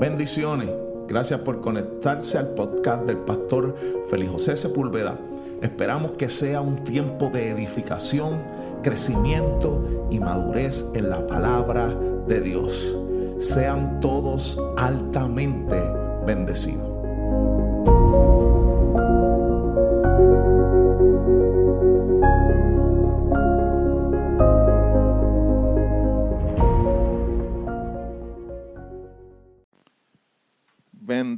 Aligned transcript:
Bendiciones. 0.00 0.70
Gracias 1.08 1.40
por 1.40 1.60
conectarse 1.60 2.38
al 2.38 2.54
podcast 2.54 3.04
del 3.04 3.18
pastor 3.18 3.76
Félix 4.08 4.30
José 4.30 4.56
Sepúlveda. 4.56 5.18
Esperamos 5.60 6.12
que 6.12 6.30
sea 6.30 6.62
un 6.62 6.84
tiempo 6.84 7.28
de 7.28 7.50
edificación, 7.50 8.40
crecimiento 8.82 10.08
y 10.10 10.18
madurez 10.18 10.86
en 10.94 11.10
la 11.10 11.26
palabra 11.26 11.94
de 12.26 12.40
Dios. 12.40 12.96
Sean 13.40 14.00
todos 14.00 14.58
altamente 14.78 15.78
bendecidos. 16.24 16.89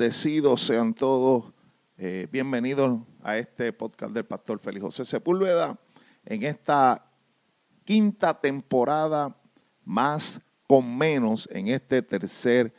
Bendecidos 0.02 0.62
sean 0.62 0.94
todos. 0.94 1.44
Eh, 1.96 2.26
bienvenidos 2.32 2.98
a 3.22 3.38
este 3.38 3.72
podcast 3.72 4.12
del 4.12 4.24
pastor 4.24 4.58
Félix 4.58 4.82
José 4.82 5.04
Sepúlveda 5.04 5.78
en 6.24 6.42
esta 6.42 7.08
quinta 7.84 8.34
temporada 8.34 9.40
más 9.84 10.40
con 10.66 10.98
menos 10.98 11.48
en 11.52 11.68
este 11.68 12.02
tercer 12.02 12.74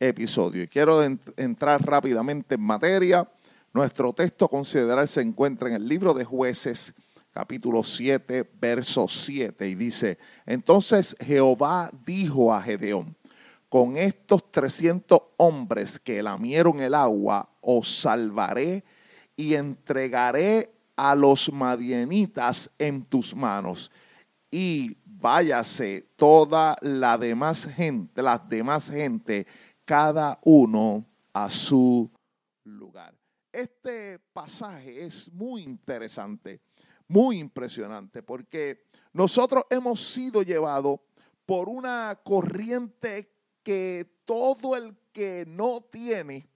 episodio. 0.00 0.64
Y 0.64 0.66
quiero 0.66 1.04
entrar 1.36 1.86
rápidamente 1.86 2.56
en 2.56 2.62
materia. 2.62 3.30
Nuestro 3.72 4.12
texto 4.12 4.46
a 4.46 4.48
considerar 4.48 5.06
se 5.06 5.20
encuentra 5.20 5.68
en 5.68 5.76
el 5.76 5.86
libro 5.86 6.14
de 6.14 6.24
jueces, 6.24 6.92
capítulo 7.30 7.84
7, 7.84 8.50
verso 8.60 9.06
7, 9.06 9.68
y 9.68 9.76
dice, 9.76 10.18
entonces 10.44 11.16
Jehová 11.20 11.92
dijo 12.04 12.52
a 12.52 12.60
Gedeón, 12.60 13.16
con 13.68 13.96
estos 13.96 14.50
300 14.50 15.20
hombres 15.38 15.98
que 15.98 16.22
lamieron 16.22 16.80
el 16.80 16.94
agua, 16.94 17.48
os 17.60 18.00
salvaré 18.00 18.84
y 19.36 19.54
entregaré 19.54 20.72
a 20.96 21.14
los 21.14 21.52
madienitas 21.52 22.70
en 22.78 23.04
tus 23.04 23.34
manos. 23.34 23.90
Y 24.50 24.96
váyase 25.04 26.08
toda 26.16 26.76
la 26.80 27.18
demás 27.18 27.66
gente, 27.66 28.22
las 28.22 28.48
demás 28.48 28.90
gente, 28.90 29.46
cada 29.84 30.38
uno 30.44 31.04
a 31.32 31.50
su 31.50 32.10
lugar. 32.64 33.14
Este 33.52 34.18
pasaje 34.32 35.04
es 35.04 35.30
muy 35.32 35.62
interesante, 35.62 36.60
muy 37.08 37.38
impresionante, 37.38 38.22
porque 38.22 38.84
nosotros 39.12 39.64
hemos 39.70 40.12
sido 40.12 40.42
llevados 40.42 41.00
por 41.44 41.68
una 41.68 42.18
corriente 42.22 43.35
que 43.66 44.06
todo 44.24 44.76
el 44.76 44.96
que 45.12 45.44
no 45.44 45.80
tiene 45.80 46.46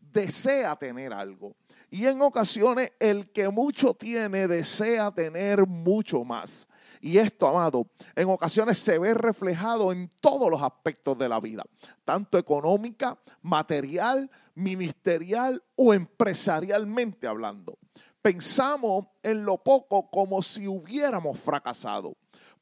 desea 0.00 0.74
tener 0.74 1.12
algo. 1.12 1.54
Y 1.92 2.06
en 2.06 2.20
ocasiones 2.20 2.90
el 2.98 3.30
que 3.30 3.48
mucho 3.48 3.94
tiene 3.94 4.48
desea 4.48 5.12
tener 5.12 5.64
mucho 5.64 6.24
más. 6.24 6.66
Y 7.00 7.18
esto, 7.18 7.46
amado, 7.46 7.86
en 8.16 8.28
ocasiones 8.28 8.80
se 8.80 8.98
ve 8.98 9.14
reflejado 9.14 9.92
en 9.92 10.10
todos 10.20 10.50
los 10.50 10.60
aspectos 10.60 11.16
de 11.16 11.28
la 11.28 11.38
vida, 11.38 11.62
tanto 12.04 12.36
económica, 12.36 13.16
material, 13.42 14.28
ministerial 14.56 15.62
o 15.76 15.94
empresarialmente 15.94 17.28
hablando. 17.28 17.78
Pensamos 18.20 19.06
en 19.22 19.44
lo 19.44 19.58
poco 19.58 20.10
como 20.10 20.42
si 20.42 20.66
hubiéramos 20.66 21.38
fracasado. 21.38 22.16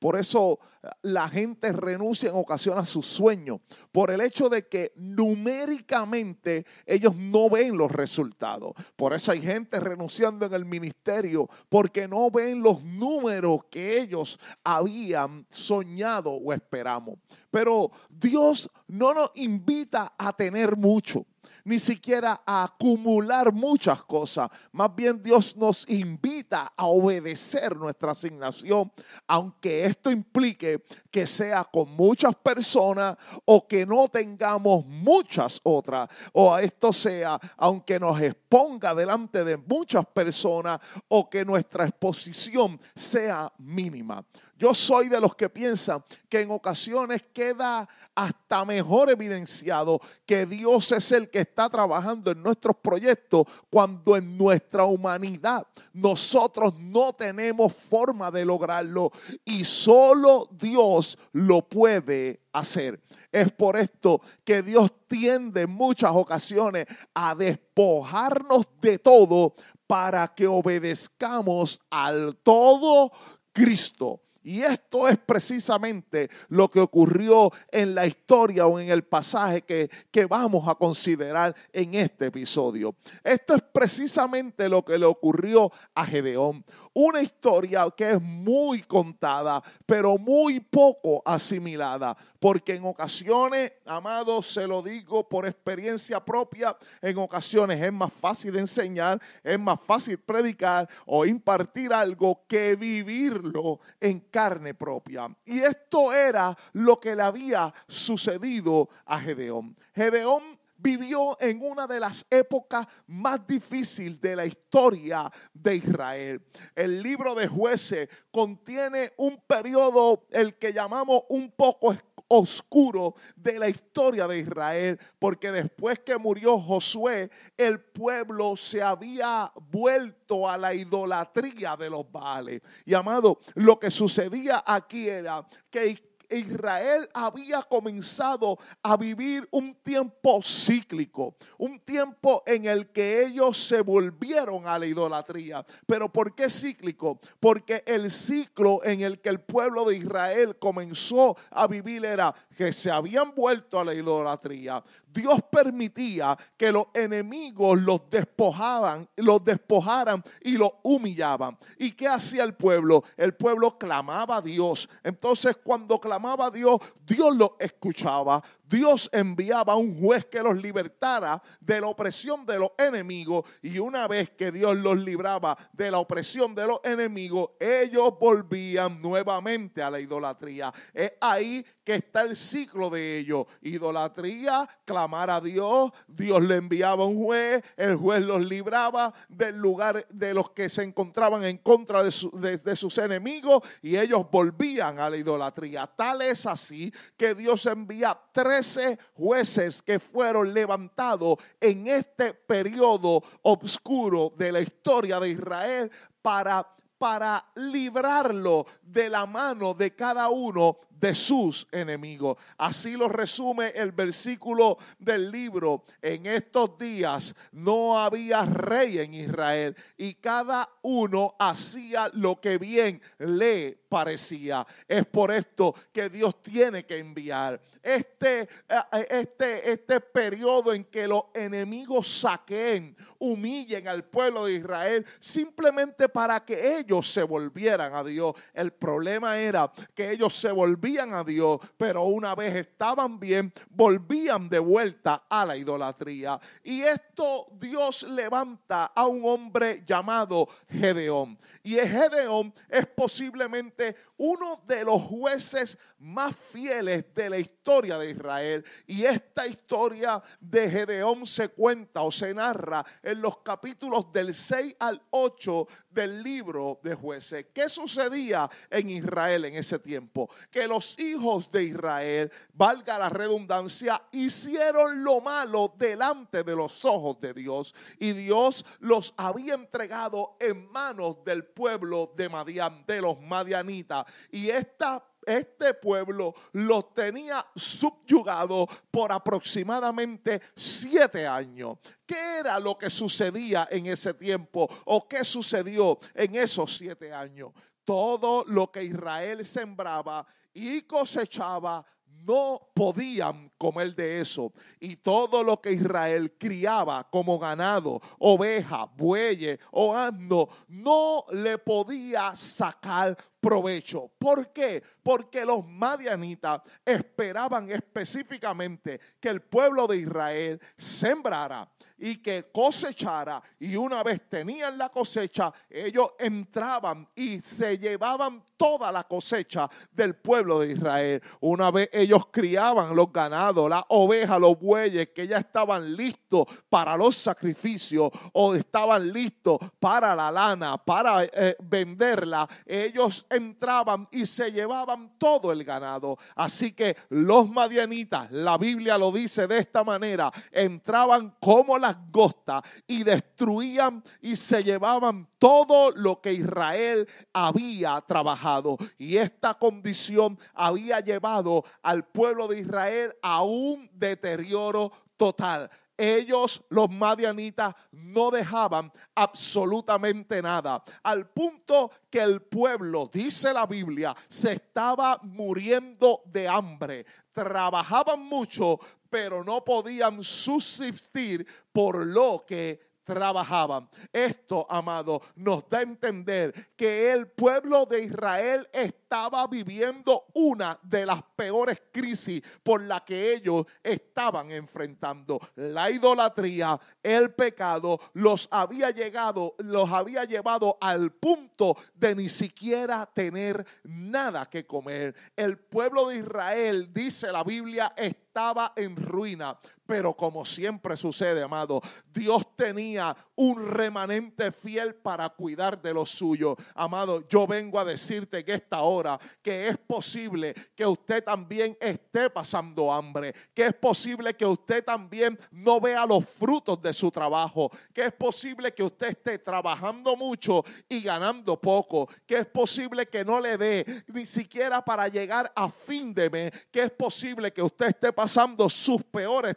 Por 0.04 0.16
eso 0.18 0.58
eh, 0.82 0.88
la 1.00 1.30
gente 1.30 1.72
renuncia 1.72 2.28
en 2.28 2.36
ocasiones 2.36 2.82
a 2.82 2.84
sus 2.84 3.06
sueños, 3.06 3.60
por 3.90 4.10
el 4.10 4.20
hecho 4.20 4.50
de 4.50 4.68
que 4.68 4.92
numéricamente 4.96 6.66
ellos 6.84 7.16
no 7.16 7.48
ven 7.48 7.78
los 7.78 7.90
resultados. 7.90 8.74
Por 8.96 9.14
eso 9.14 9.32
hay 9.32 9.40
gente 9.40 9.80
renunciando 9.80 10.44
en 10.44 10.52
el 10.52 10.66
ministerio, 10.66 11.48
porque 11.70 12.06
no 12.06 12.30
ven 12.30 12.62
los 12.62 12.84
números 12.84 13.64
que 13.70 13.98
ellos 13.98 14.38
habían 14.62 15.46
soñado 15.48 16.32
o 16.32 16.52
esperamos. 16.52 17.18
Pero 17.50 17.90
Dios 18.10 18.68
no 18.86 19.14
nos 19.14 19.30
invita 19.36 20.12
a 20.18 20.34
tener 20.34 20.76
mucho 20.76 21.24
ni 21.64 21.78
siquiera 21.78 22.42
a 22.44 22.64
acumular 22.64 23.52
muchas 23.52 24.04
cosas. 24.04 24.50
Más 24.72 24.94
bien 24.94 25.22
Dios 25.22 25.56
nos 25.56 25.88
invita 25.88 26.72
a 26.76 26.86
obedecer 26.86 27.76
nuestra 27.76 28.12
asignación, 28.12 28.92
aunque 29.26 29.84
esto 29.84 30.10
implique 30.10 30.84
que 31.10 31.26
sea 31.26 31.64
con 31.64 31.90
muchas 31.90 32.34
personas 32.34 33.16
o 33.44 33.66
que 33.66 33.86
no 33.86 34.08
tengamos 34.08 34.84
muchas 34.86 35.60
otras, 35.62 36.08
o 36.32 36.56
esto 36.58 36.92
sea, 36.92 37.38
aunque 37.56 37.98
nos 37.98 38.20
exponga 38.20 38.94
delante 38.94 39.44
de 39.44 39.56
muchas 39.56 40.06
personas 40.06 40.80
o 41.08 41.28
que 41.28 41.44
nuestra 41.44 41.86
exposición 41.86 42.80
sea 42.94 43.52
mínima. 43.58 44.24
Yo 44.56 44.72
soy 44.72 45.08
de 45.08 45.20
los 45.20 45.34
que 45.34 45.48
piensan 45.48 46.04
que 46.28 46.40
en 46.40 46.50
ocasiones 46.50 47.22
queda 47.32 47.88
hasta 48.14 48.64
mejor 48.64 49.10
evidenciado 49.10 50.00
que 50.24 50.46
Dios 50.46 50.92
es 50.92 51.10
el 51.10 51.28
que 51.34 51.40
está 51.40 51.68
trabajando 51.68 52.30
en 52.30 52.40
nuestros 52.40 52.76
proyectos 52.76 53.44
cuando 53.68 54.16
en 54.16 54.38
nuestra 54.38 54.84
humanidad 54.84 55.66
nosotros 55.92 56.74
no 56.78 57.12
tenemos 57.12 57.72
forma 57.72 58.30
de 58.30 58.44
lograrlo 58.44 59.10
y 59.44 59.64
solo 59.64 60.48
Dios 60.52 61.18
lo 61.32 61.62
puede 61.62 62.42
hacer. 62.52 63.00
Es 63.32 63.50
por 63.50 63.76
esto 63.76 64.20
que 64.44 64.62
Dios 64.62 64.92
tiende 65.08 65.62
en 65.62 65.70
muchas 65.70 66.12
ocasiones 66.14 66.86
a 67.12 67.34
despojarnos 67.34 68.68
de 68.80 69.00
todo 69.00 69.56
para 69.88 70.28
que 70.28 70.46
obedezcamos 70.46 71.80
al 71.90 72.36
todo 72.44 73.10
Cristo. 73.52 74.20
Y 74.44 74.60
esto 74.60 75.08
es 75.08 75.16
precisamente 75.16 76.28
lo 76.50 76.70
que 76.70 76.78
ocurrió 76.78 77.50
en 77.72 77.94
la 77.94 78.06
historia 78.06 78.66
o 78.66 78.78
en 78.78 78.90
el 78.90 79.02
pasaje 79.02 79.62
que, 79.62 79.90
que, 80.10 80.26
vamos 80.26 80.68
a 80.68 80.74
considerar 80.74 81.56
en 81.72 81.94
este 81.94 82.26
episodio. 82.26 82.94
Esto 83.24 83.54
es 83.54 83.62
precisamente 83.62 84.68
lo 84.68 84.84
que 84.84 84.98
le 84.98 85.06
ocurrió 85.06 85.72
a 85.94 86.04
Gedeón 86.04 86.62
una 86.94 87.20
historia 87.20 87.86
que 87.96 88.12
es 88.12 88.22
muy 88.22 88.82
contada, 88.82 89.62
pero 89.84 90.16
muy 90.16 90.60
poco 90.60 91.22
asimilada, 91.24 92.16
porque 92.38 92.74
en 92.74 92.84
ocasiones, 92.84 93.72
amados, 93.84 94.46
se 94.46 94.66
lo 94.66 94.80
digo 94.80 95.28
por 95.28 95.46
experiencia 95.46 96.24
propia, 96.24 96.76
en 97.02 97.18
ocasiones 97.18 97.80
es 97.82 97.92
más 97.92 98.12
fácil 98.12 98.56
enseñar, 98.56 99.20
es 99.42 99.58
más 99.58 99.80
fácil 99.80 100.18
predicar 100.18 100.88
o 101.06 101.26
impartir 101.26 101.92
algo 101.92 102.44
que 102.46 102.76
vivirlo 102.76 103.80
en 104.00 104.20
carne 104.20 104.74
propia. 104.74 105.34
Y 105.44 105.58
esto 105.58 106.12
era 106.12 106.56
lo 106.72 107.00
que 107.00 107.16
le 107.16 107.22
había 107.22 107.74
sucedido 107.88 108.88
a 109.04 109.18
Gedeón. 109.18 109.76
Gedeón 109.94 110.63
vivió 110.84 111.40
en 111.40 111.60
una 111.62 111.86
de 111.86 111.98
las 111.98 112.26
épocas 112.28 112.86
más 113.06 113.44
difíciles 113.46 114.20
de 114.20 114.36
la 114.36 114.44
historia 114.44 115.32
de 115.54 115.76
Israel. 115.76 116.42
El 116.76 117.02
libro 117.02 117.34
de 117.34 117.48
jueces 117.48 118.06
contiene 118.30 119.14
un 119.16 119.42
periodo, 119.46 120.26
el 120.30 120.56
que 120.56 120.74
llamamos 120.74 121.22
un 121.30 121.50
poco 121.52 121.96
oscuro 122.28 123.14
de 123.34 123.58
la 123.58 123.68
historia 123.68 124.26
de 124.26 124.40
Israel, 124.40 125.00
porque 125.18 125.50
después 125.50 126.00
que 126.00 126.18
murió 126.18 126.60
Josué, 126.60 127.30
el 127.56 127.80
pueblo 127.80 128.54
se 128.54 128.82
había 128.82 129.50
vuelto 129.70 130.48
a 130.48 130.58
la 130.58 130.74
idolatría 130.74 131.76
de 131.76 131.88
los 131.88 132.10
Baales. 132.10 132.60
Y 132.84 132.92
amado, 132.92 133.40
lo 133.54 133.78
que 133.78 133.90
sucedía 133.90 134.62
aquí 134.66 135.08
era 135.08 135.46
que 135.70 136.13
Israel 136.30 137.08
había 137.14 137.62
comenzado 137.62 138.58
a 138.82 138.96
vivir 138.96 139.48
un 139.50 139.74
tiempo 139.76 140.40
cíclico, 140.42 141.36
un 141.58 141.80
tiempo 141.80 142.42
en 142.46 142.66
el 142.66 142.88
que 142.88 143.24
ellos 143.24 143.56
se 143.56 143.80
volvieron 143.80 144.66
a 144.66 144.78
la 144.78 144.86
idolatría. 144.86 145.64
Pero 145.86 146.12
¿por 146.12 146.34
qué 146.34 146.48
cíclico? 146.48 147.20
Porque 147.40 147.82
el 147.86 148.10
ciclo 148.10 148.80
en 148.84 149.00
el 149.00 149.20
que 149.20 149.28
el 149.28 149.40
pueblo 149.40 149.84
de 149.84 149.96
Israel 149.96 150.56
comenzó 150.58 151.36
a 151.50 151.66
vivir 151.66 152.04
era 152.04 152.34
que 152.56 152.72
se 152.72 152.90
habían 152.90 153.34
vuelto 153.34 153.80
a 153.80 153.84
la 153.84 153.94
idolatría. 153.94 154.82
Dios 155.14 155.40
permitía 155.50 156.36
que 156.56 156.72
los 156.72 156.86
enemigos 156.92 157.80
los 157.80 158.10
despojaban, 158.10 159.08
los 159.16 159.42
despojaran 159.44 160.22
y 160.42 160.58
los 160.58 160.70
humillaban. 160.82 161.56
¿Y 161.78 161.92
qué 161.92 162.08
hacía 162.08 162.42
el 162.42 162.54
pueblo? 162.54 163.04
El 163.16 163.34
pueblo 163.34 163.78
clamaba 163.78 164.38
a 164.38 164.42
Dios. 164.42 164.88
Entonces 165.04 165.56
cuando 165.62 166.00
clamaba 166.00 166.46
a 166.46 166.50
Dios, 166.50 166.78
Dios 167.06 167.34
lo 167.36 167.56
escuchaba. 167.60 168.42
Dios 168.74 169.08
enviaba 169.12 169.74
a 169.74 169.76
un 169.76 170.00
juez 170.00 170.26
que 170.26 170.42
los 170.42 170.60
libertara 170.60 171.40
de 171.60 171.80
la 171.80 171.86
opresión 171.86 172.44
de 172.44 172.58
los 172.58 172.70
enemigos 172.76 173.44
y 173.62 173.78
una 173.78 174.08
vez 174.08 174.30
que 174.30 174.50
Dios 174.50 174.76
los 174.76 174.98
libraba 174.98 175.56
de 175.72 175.92
la 175.92 175.98
opresión 175.98 176.56
de 176.56 176.66
los 176.66 176.80
enemigos, 176.82 177.50
ellos 177.60 178.14
volvían 178.18 179.00
nuevamente 179.00 179.80
a 179.80 179.90
la 179.92 180.00
idolatría. 180.00 180.74
Es 180.92 181.12
ahí 181.20 181.64
que 181.84 181.94
está 181.94 182.22
el 182.22 182.34
ciclo 182.34 182.90
de 182.90 183.18
ellos. 183.18 183.46
Idolatría, 183.62 184.68
clamar 184.84 185.30
a 185.30 185.40
Dios, 185.40 185.92
Dios 186.08 186.42
le 186.42 186.56
enviaba 186.56 187.04
un 187.04 187.22
juez, 187.22 187.62
el 187.76 187.94
juez 187.94 188.22
los 188.22 188.44
libraba 188.44 189.14
del 189.28 189.54
lugar 189.54 190.04
de 190.10 190.34
los 190.34 190.50
que 190.50 190.68
se 190.68 190.82
encontraban 190.82 191.44
en 191.44 191.58
contra 191.58 192.02
de, 192.02 192.58
de 192.58 192.74
sus 192.76 192.98
enemigos 192.98 193.62
y 193.82 193.96
ellos 193.96 194.26
volvían 194.32 194.98
a 194.98 195.08
la 195.08 195.16
idolatría. 195.16 195.86
Tal 195.86 196.22
es 196.22 196.44
así 196.44 196.92
que 197.16 197.36
Dios 197.36 197.66
envía 197.66 198.18
13 198.64 198.98
jueces 199.14 199.82
que 199.82 199.98
fueron 199.98 200.54
levantados 200.54 201.38
en 201.60 201.86
este 201.86 202.32
periodo 202.32 203.22
oscuro 203.42 204.32
de 204.36 204.52
la 204.52 204.60
historia 204.60 205.20
de 205.20 205.28
Israel 205.30 205.90
para 206.22 206.70
para 206.96 207.44
librarlo 207.56 208.66
de 208.80 209.10
la 209.10 209.26
mano 209.26 209.74
de 209.74 209.94
cada 209.94 210.30
uno 210.30 210.78
de 211.04 211.14
sus 211.14 211.68
enemigos. 211.70 212.38
Así 212.56 212.92
lo 212.92 213.10
resume 213.10 213.68
el 213.74 213.92
versículo 213.92 214.78
del 214.98 215.30
libro. 215.30 215.84
En 216.00 216.24
estos 216.24 216.78
días 216.78 217.36
no 217.52 217.98
había 217.98 218.46
rey 218.46 219.00
en 219.00 219.12
Israel 219.12 219.76
y 219.98 220.14
cada 220.14 220.66
uno 220.80 221.34
hacía 221.38 222.10
lo 222.14 222.40
que 222.40 222.56
bien 222.56 223.02
le 223.18 223.78
parecía. 223.86 224.66
Es 224.88 225.04
por 225.04 225.30
esto 225.30 225.74
que 225.92 226.08
Dios 226.08 226.42
tiene 226.42 226.86
que 226.86 226.96
enviar 226.96 227.60
este, 227.84 228.48
eh, 228.66 229.06
este, 229.10 229.70
este 229.70 230.00
periodo 230.00 230.72
en 230.72 230.84
que 230.84 231.06
los 231.06 231.24
enemigos 231.34 232.08
saquen, 232.08 232.96
humillen 233.18 233.86
al 233.88 234.04
pueblo 234.04 234.46
de 234.46 234.54
Israel 234.54 235.04
simplemente 235.20 236.08
para 236.08 236.42
que 236.44 236.78
ellos 236.78 237.06
se 237.10 237.22
volvieran 237.22 237.94
a 237.94 238.02
Dios. 238.02 238.34
El 238.54 238.72
problema 238.72 239.38
era 239.38 239.70
que 239.94 240.10
ellos 240.10 240.34
se 240.34 240.50
volvían 240.50 240.93
a 240.98 241.24
Dios, 241.24 241.60
pero 241.76 242.04
una 242.04 242.34
vez 242.34 242.54
estaban 242.54 243.18
bien, 243.18 243.52
volvían 243.70 244.48
de 244.48 244.58
vuelta 244.58 245.24
a 245.28 245.44
la 245.44 245.56
idolatría. 245.56 246.40
Y 246.62 246.82
esto 246.82 247.48
Dios 247.58 248.04
levanta 248.04 248.86
a 248.86 249.06
un 249.06 249.24
hombre 249.24 249.82
llamado 249.86 250.48
Gedeón. 250.68 251.38
Y 251.62 251.74
Gedeón 251.74 252.52
es 252.68 252.86
posiblemente 252.86 253.96
uno 254.16 254.62
de 254.66 254.84
los 254.84 255.02
jueces 255.02 255.78
más 255.98 256.36
fieles 256.36 257.12
de 257.14 257.30
la 257.30 257.38
historia 257.38 257.98
de 257.98 258.10
Israel. 258.10 258.64
Y 258.86 259.04
esta 259.04 259.46
historia 259.46 260.22
de 260.38 260.70
Gedeón 260.70 261.26
se 261.26 261.48
cuenta 261.48 262.02
o 262.02 262.12
se 262.12 262.34
narra 262.34 262.84
en 263.02 263.20
los 263.20 263.38
capítulos 263.38 264.12
del 264.12 264.34
6 264.34 264.76
al 264.78 265.02
8 265.10 265.66
del 265.90 266.22
libro 266.22 266.78
de 266.82 266.94
jueces. 266.94 267.46
¿Qué 267.54 267.68
sucedía 267.68 268.48
en 268.70 268.90
Israel 268.90 269.46
en 269.46 269.56
ese 269.56 269.78
tiempo? 269.78 270.28
Que 270.50 270.68
los 270.68 270.83
hijos 270.98 271.50
de 271.50 271.64
Israel, 271.64 272.32
valga 272.52 272.98
la 272.98 273.08
redundancia, 273.08 274.02
hicieron 274.12 275.02
lo 275.02 275.20
malo 275.20 275.74
delante 275.76 276.42
de 276.42 276.54
los 276.54 276.84
ojos 276.84 277.18
de 277.20 277.32
Dios. 277.32 277.74
Y 277.98 278.12
Dios 278.12 278.64
los 278.80 279.14
había 279.16 279.54
entregado 279.54 280.36
en 280.40 280.70
manos 280.70 281.24
del 281.24 281.44
pueblo 281.44 282.12
de 282.16 282.28
Madian, 282.28 282.84
de 282.86 283.00
los 283.00 283.20
madianitas. 283.20 284.04
Y 284.30 284.50
esta 284.50 285.02
este 285.26 285.74
pueblo 285.74 286.34
los 286.52 286.92
tenía 286.94 287.44
subyugado 287.54 288.68
por 288.90 289.12
aproximadamente 289.12 290.40
siete 290.54 291.26
años. 291.26 291.78
¿Qué 292.06 292.38
era 292.40 292.58
lo 292.58 292.76
que 292.76 292.90
sucedía 292.90 293.68
en 293.70 293.86
ese 293.86 294.14
tiempo 294.14 294.68
o 294.84 295.08
qué 295.08 295.24
sucedió 295.24 295.98
en 296.14 296.34
esos 296.36 296.76
siete 296.76 297.12
años? 297.12 297.52
Todo 297.84 298.44
lo 298.46 298.70
que 298.70 298.84
Israel 298.84 299.44
sembraba 299.44 300.26
y 300.54 300.82
cosechaba 300.82 301.84
no 302.26 302.70
podían 302.74 303.52
comer 303.58 303.94
de 303.94 304.20
eso. 304.20 304.52
Y 304.80 304.96
todo 304.96 305.42
lo 305.42 305.60
que 305.60 305.72
Israel 305.72 306.34
criaba 306.38 307.08
como 307.10 307.38
ganado, 307.38 308.00
oveja, 308.18 308.86
bueyes 308.96 309.58
o 309.70 309.94
asno, 309.94 310.48
no 310.68 311.26
le 311.32 311.58
podía 311.58 312.34
sacar 312.34 313.16
provecho. 313.44 314.10
¿Por 314.18 314.54
qué? 314.54 314.82
Porque 315.02 315.44
los 315.44 315.66
madianitas 315.66 316.62
esperaban 316.82 317.70
específicamente 317.70 318.98
que 319.20 319.28
el 319.28 319.42
pueblo 319.42 319.86
de 319.86 319.98
Israel 319.98 320.58
sembrara 320.78 321.68
y 321.98 322.16
que 322.16 322.50
cosechara. 322.52 323.42
Y 323.58 323.76
una 323.76 324.02
vez 324.02 324.28
tenían 324.28 324.76
la 324.76 324.88
cosecha, 324.88 325.52
ellos 325.70 326.10
entraban 326.18 327.08
y 327.14 327.40
se 327.40 327.78
llevaban 327.78 328.42
toda 328.56 328.90
la 328.90 329.04
cosecha 329.04 329.68
del 329.92 330.16
pueblo 330.16 330.60
de 330.60 330.72
Israel. 330.72 331.22
Una 331.40 331.70
vez 331.70 331.88
ellos 331.92 332.26
criaban 332.30 332.94
los 332.94 333.12
ganados, 333.12 333.70
las 333.70 333.84
ovejas, 333.88 334.40
los 334.40 334.58
bueyes, 334.58 335.08
que 335.14 335.26
ya 335.26 335.38
estaban 335.38 335.94
listos 335.96 336.46
para 336.68 336.96
los 336.96 337.14
sacrificios 337.14 338.10
o 338.32 338.54
estaban 338.54 339.12
listos 339.12 339.58
para 339.78 340.14
la 340.14 340.30
lana, 340.30 340.76
para 340.76 341.24
eh, 341.24 341.56
venderla, 341.62 342.48
ellos 342.66 343.26
entraban 343.36 344.08
y 344.10 344.26
se 344.26 344.50
llevaban 344.52 345.18
todo 345.18 345.52
el 345.52 345.64
ganado. 345.64 346.18
Así 346.34 346.72
que 346.72 346.96
los 347.10 347.48
madianitas, 347.48 348.30
la 348.30 348.58
Biblia 348.58 348.98
lo 348.98 349.12
dice 349.12 349.46
de 349.46 349.58
esta 349.58 349.84
manera, 349.84 350.32
entraban 350.50 351.36
como 351.40 351.78
las 351.78 351.96
gostas 352.10 352.62
y 352.86 353.02
destruían 353.02 354.02
y 354.20 354.36
se 354.36 354.62
llevaban 354.62 355.28
todo 355.38 355.90
lo 355.90 356.20
que 356.20 356.32
Israel 356.32 357.08
había 357.32 358.00
trabajado. 358.00 358.76
Y 358.98 359.16
esta 359.16 359.54
condición 359.54 360.38
había 360.54 361.00
llevado 361.00 361.64
al 361.82 362.04
pueblo 362.04 362.48
de 362.48 362.60
Israel 362.60 363.12
a 363.22 363.42
un 363.42 363.90
deterioro 363.92 364.92
total 365.16 365.70
ellos, 365.96 366.62
los 366.68 366.90
madianitas, 366.90 367.74
no 367.92 368.30
dejaban 368.30 368.92
absolutamente 369.14 370.42
nada. 370.42 370.82
Al 371.02 371.28
punto 371.28 371.90
que 372.10 372.20
el 372.20 372.42
pueblo, 372.42 373.10
dice 373.12 373.52
la 373.52 373.66
Biblia, 373.66 374.14
se 374.28 374.54
estaba 374.54 375.18
muriendo 375.22 376.22
de 376.26 376.48
hambre. 376.48 377.06
Trabajaban 377.32 378.20
mucho, 378.20 378.78
pero 379.10 379.44
no 379.44 379.64
podían 379.64 380.22
subsistir 380.22 381.46
por 381.72 382.06
lo 382.06 382.44
que 382.46 382.93
trabajaban. 383.04 383.88
Esto, 384.12 384.66
amado, 384.68 385.22
nos 385.36 385.68
da 385.68 385.78
a 385.78 385.82
entender 385.82 386.72
que 386.76 387.12
el 387.12 387.28
pueblo 387.28 387.86
de 387.86 388.04
Israel 388.04 388.68
estaba 388.72 389.46
viviendo 389.46 390.26
una 390.34 390.78
de 390.82 391.06
las 391.06 391.22
peores 391.36 391.82
crisis 391.92 392.42
por 392.62 392.82
la 392.82 393.04
que 393.04 393.34
ellos 393.34 393.66
estaban 393.82 394.50
enfrentando. 394.50 395.38
La 395.56 395.90
idolatría, 395.90 396.80
el 397.02 397.32
pecado, 397.34 398.00
los 398.14 398.48
había 398.50 398.90
llegado, 398.90 399.54
los 399.58 399.90
había 399.90 400.24
llevado 400.24 400.78
al 400.80 401.12
punto 401.12 401.76
de 401.94 402.14
ni 402.14 402.28
siquiera 402.28 403.06
tener 403.06 403.64
nada 403.84 404.46
que 404.46 404.66
comer. 404.66 405.14
El 405.36 405.58
pueblo 405.58 406.08
de 406.08 406.16
Israel, 406.18 406.92
dice 406.92 407.30
la 407.30 407.44
Biblia, 407.44 407.92
estaba 407.96 408.72
en 408.76 408.96
ruina. 408.96 409.58
Pero 409.86 410.14
como 410.14 410.44
siempre 410.44 410.96
sucede, 410.96 411.42
amado, 411.42 411.82
Dios 412.12 412.56
tenía 412.56 413.14
un 413.34 413.70
remanente 413.70 414.50
fiel 414.50 414.94
para 414.94 415.28
cuidar 415.28 415.80
de 415.80 415.92
lo 415.92 416.06
suyo. 416.06 416.56
Amado, 416.74 417.26
yo 417.28 417.46
vengo 417.46 417.78
a 417.78 417.84
decirte 417.84 418.44
que 418.44 418.54
esta 418.54 418.80
hora 418.82 419.18
que 419.42 419.68
es 419.68 419.78
posible 419.78 420.54
que 420.74 420.86
usted 420.86 421.22
también 421.22 421.76
esté 421.80 422.30
pasando 422.30 422.92
hambre, 422.92 423.34
que 423.52 423.66
es 423.66 423.74
posible 423.74 424.34
que 424.34 424.46
usted 424.46 424.84
también 424.84 425.38
no 425.50 425.80
vea 425.80 426.06
los 426.06 426.24
frutos 426.24 426.80
de 426.80 426.94
su 426.94 427.10
trabajo, 427.10 427.70
que 427.92 428.06
es 428.06 428.12
posible 428.12 428.72
que 428.72 428.82
usted 428.82 429.08
esté 429.08 429.38
trabajando 429.38 430.16
mucho 430.16 430.64
y 430.88 431.02
ganando 431.02 431.60
poco, 431.60 432.08
que 432.26 432.38
es 432.38 432.46
posible 432.46 433.06
que 433.06 433.24
no 433.24 433.40
le 433.40 433.58
dé 433.58 434.04
ni 434.08 434.24
siquiera 434.24 434.82
para 434.82 435.08
llegar 435.08 435.52
a 435.54 435.68
fin 435.68 436.14
de 436.14 436.30
mes, 436.30 436.50
que 436.70 436.82
es 436.82 436.90
posible 436.90 437.52
que 437.52 437.62
usted 437.62 437.88
esté 437.88 438.12
pasando 438.12 438.68
sus 438.68 439.02
peores 439.04 439.56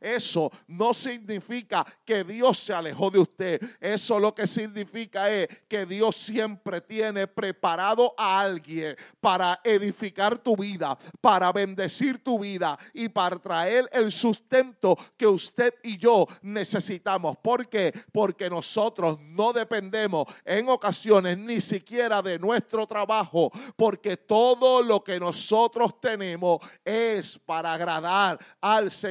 Eso 0.00 0.50
no 0.68 0.94
significa 0.94 1.84
que 2.04 2.24
Dios 2.24 2.58
se 2.58 2.72
alejó 2.72 3.10
de 3.10 3.18
usted. 3.18 3.60
Eso 3.80 4.18
lo 4.18 4.34
que 4.34 4.46
significa 4.46 5.30
es 5.30 5.48
que 5.68 5.86
Dios 5.86 6.16
siempre 6.16 6.80
tiene 6.80 7.26
preparado 7.26 8.14
a 8.16 8.40
alguien 8.40 8.96
para 9.20 9.60
edificar 9.64 10.38
tu 10.38 10.56
vida, 10.56 10.96
para 11.20 11.52
bendecir 11.52 12.22
tu 12.22 12.38
vida 12.38 12.78
y 12.92 13.08
para 13.08 13.38
traer 13.38 13.88
el 13.92 14.12
sustento 14.12 14.96
que 15.16 15.26
usted 15.26 15.74
y 15.82 15.96
yo 15.96 16.26
necesitamos. 16.42 17.36
¿Por 17.38 17.68
qué? 17.68 17.92
Porque 18.12 18.48
nosotros 18.48 19.18
no 19.20 19.52
dependemos 19.52 20.26
en 20.44 20.68
ocasiones 20.68 21.38
ni 21.38 21.60
siquiera 21.60 22.22
de 22.22 22.38
nuestro 22.38 22.86
trabajo, 22.86 23.50
porque 23.76 24.16
todo 24.16 24.82
lo 24.82 25.02
que 25.02 25.18
nosotros 25.18 26.00
tenemos 26.00 26.60
es 26.84 27.38
para 27.38 27.72
agradar 27.72 28.38
al 28.60 28.90
Señor. 28.90 29.09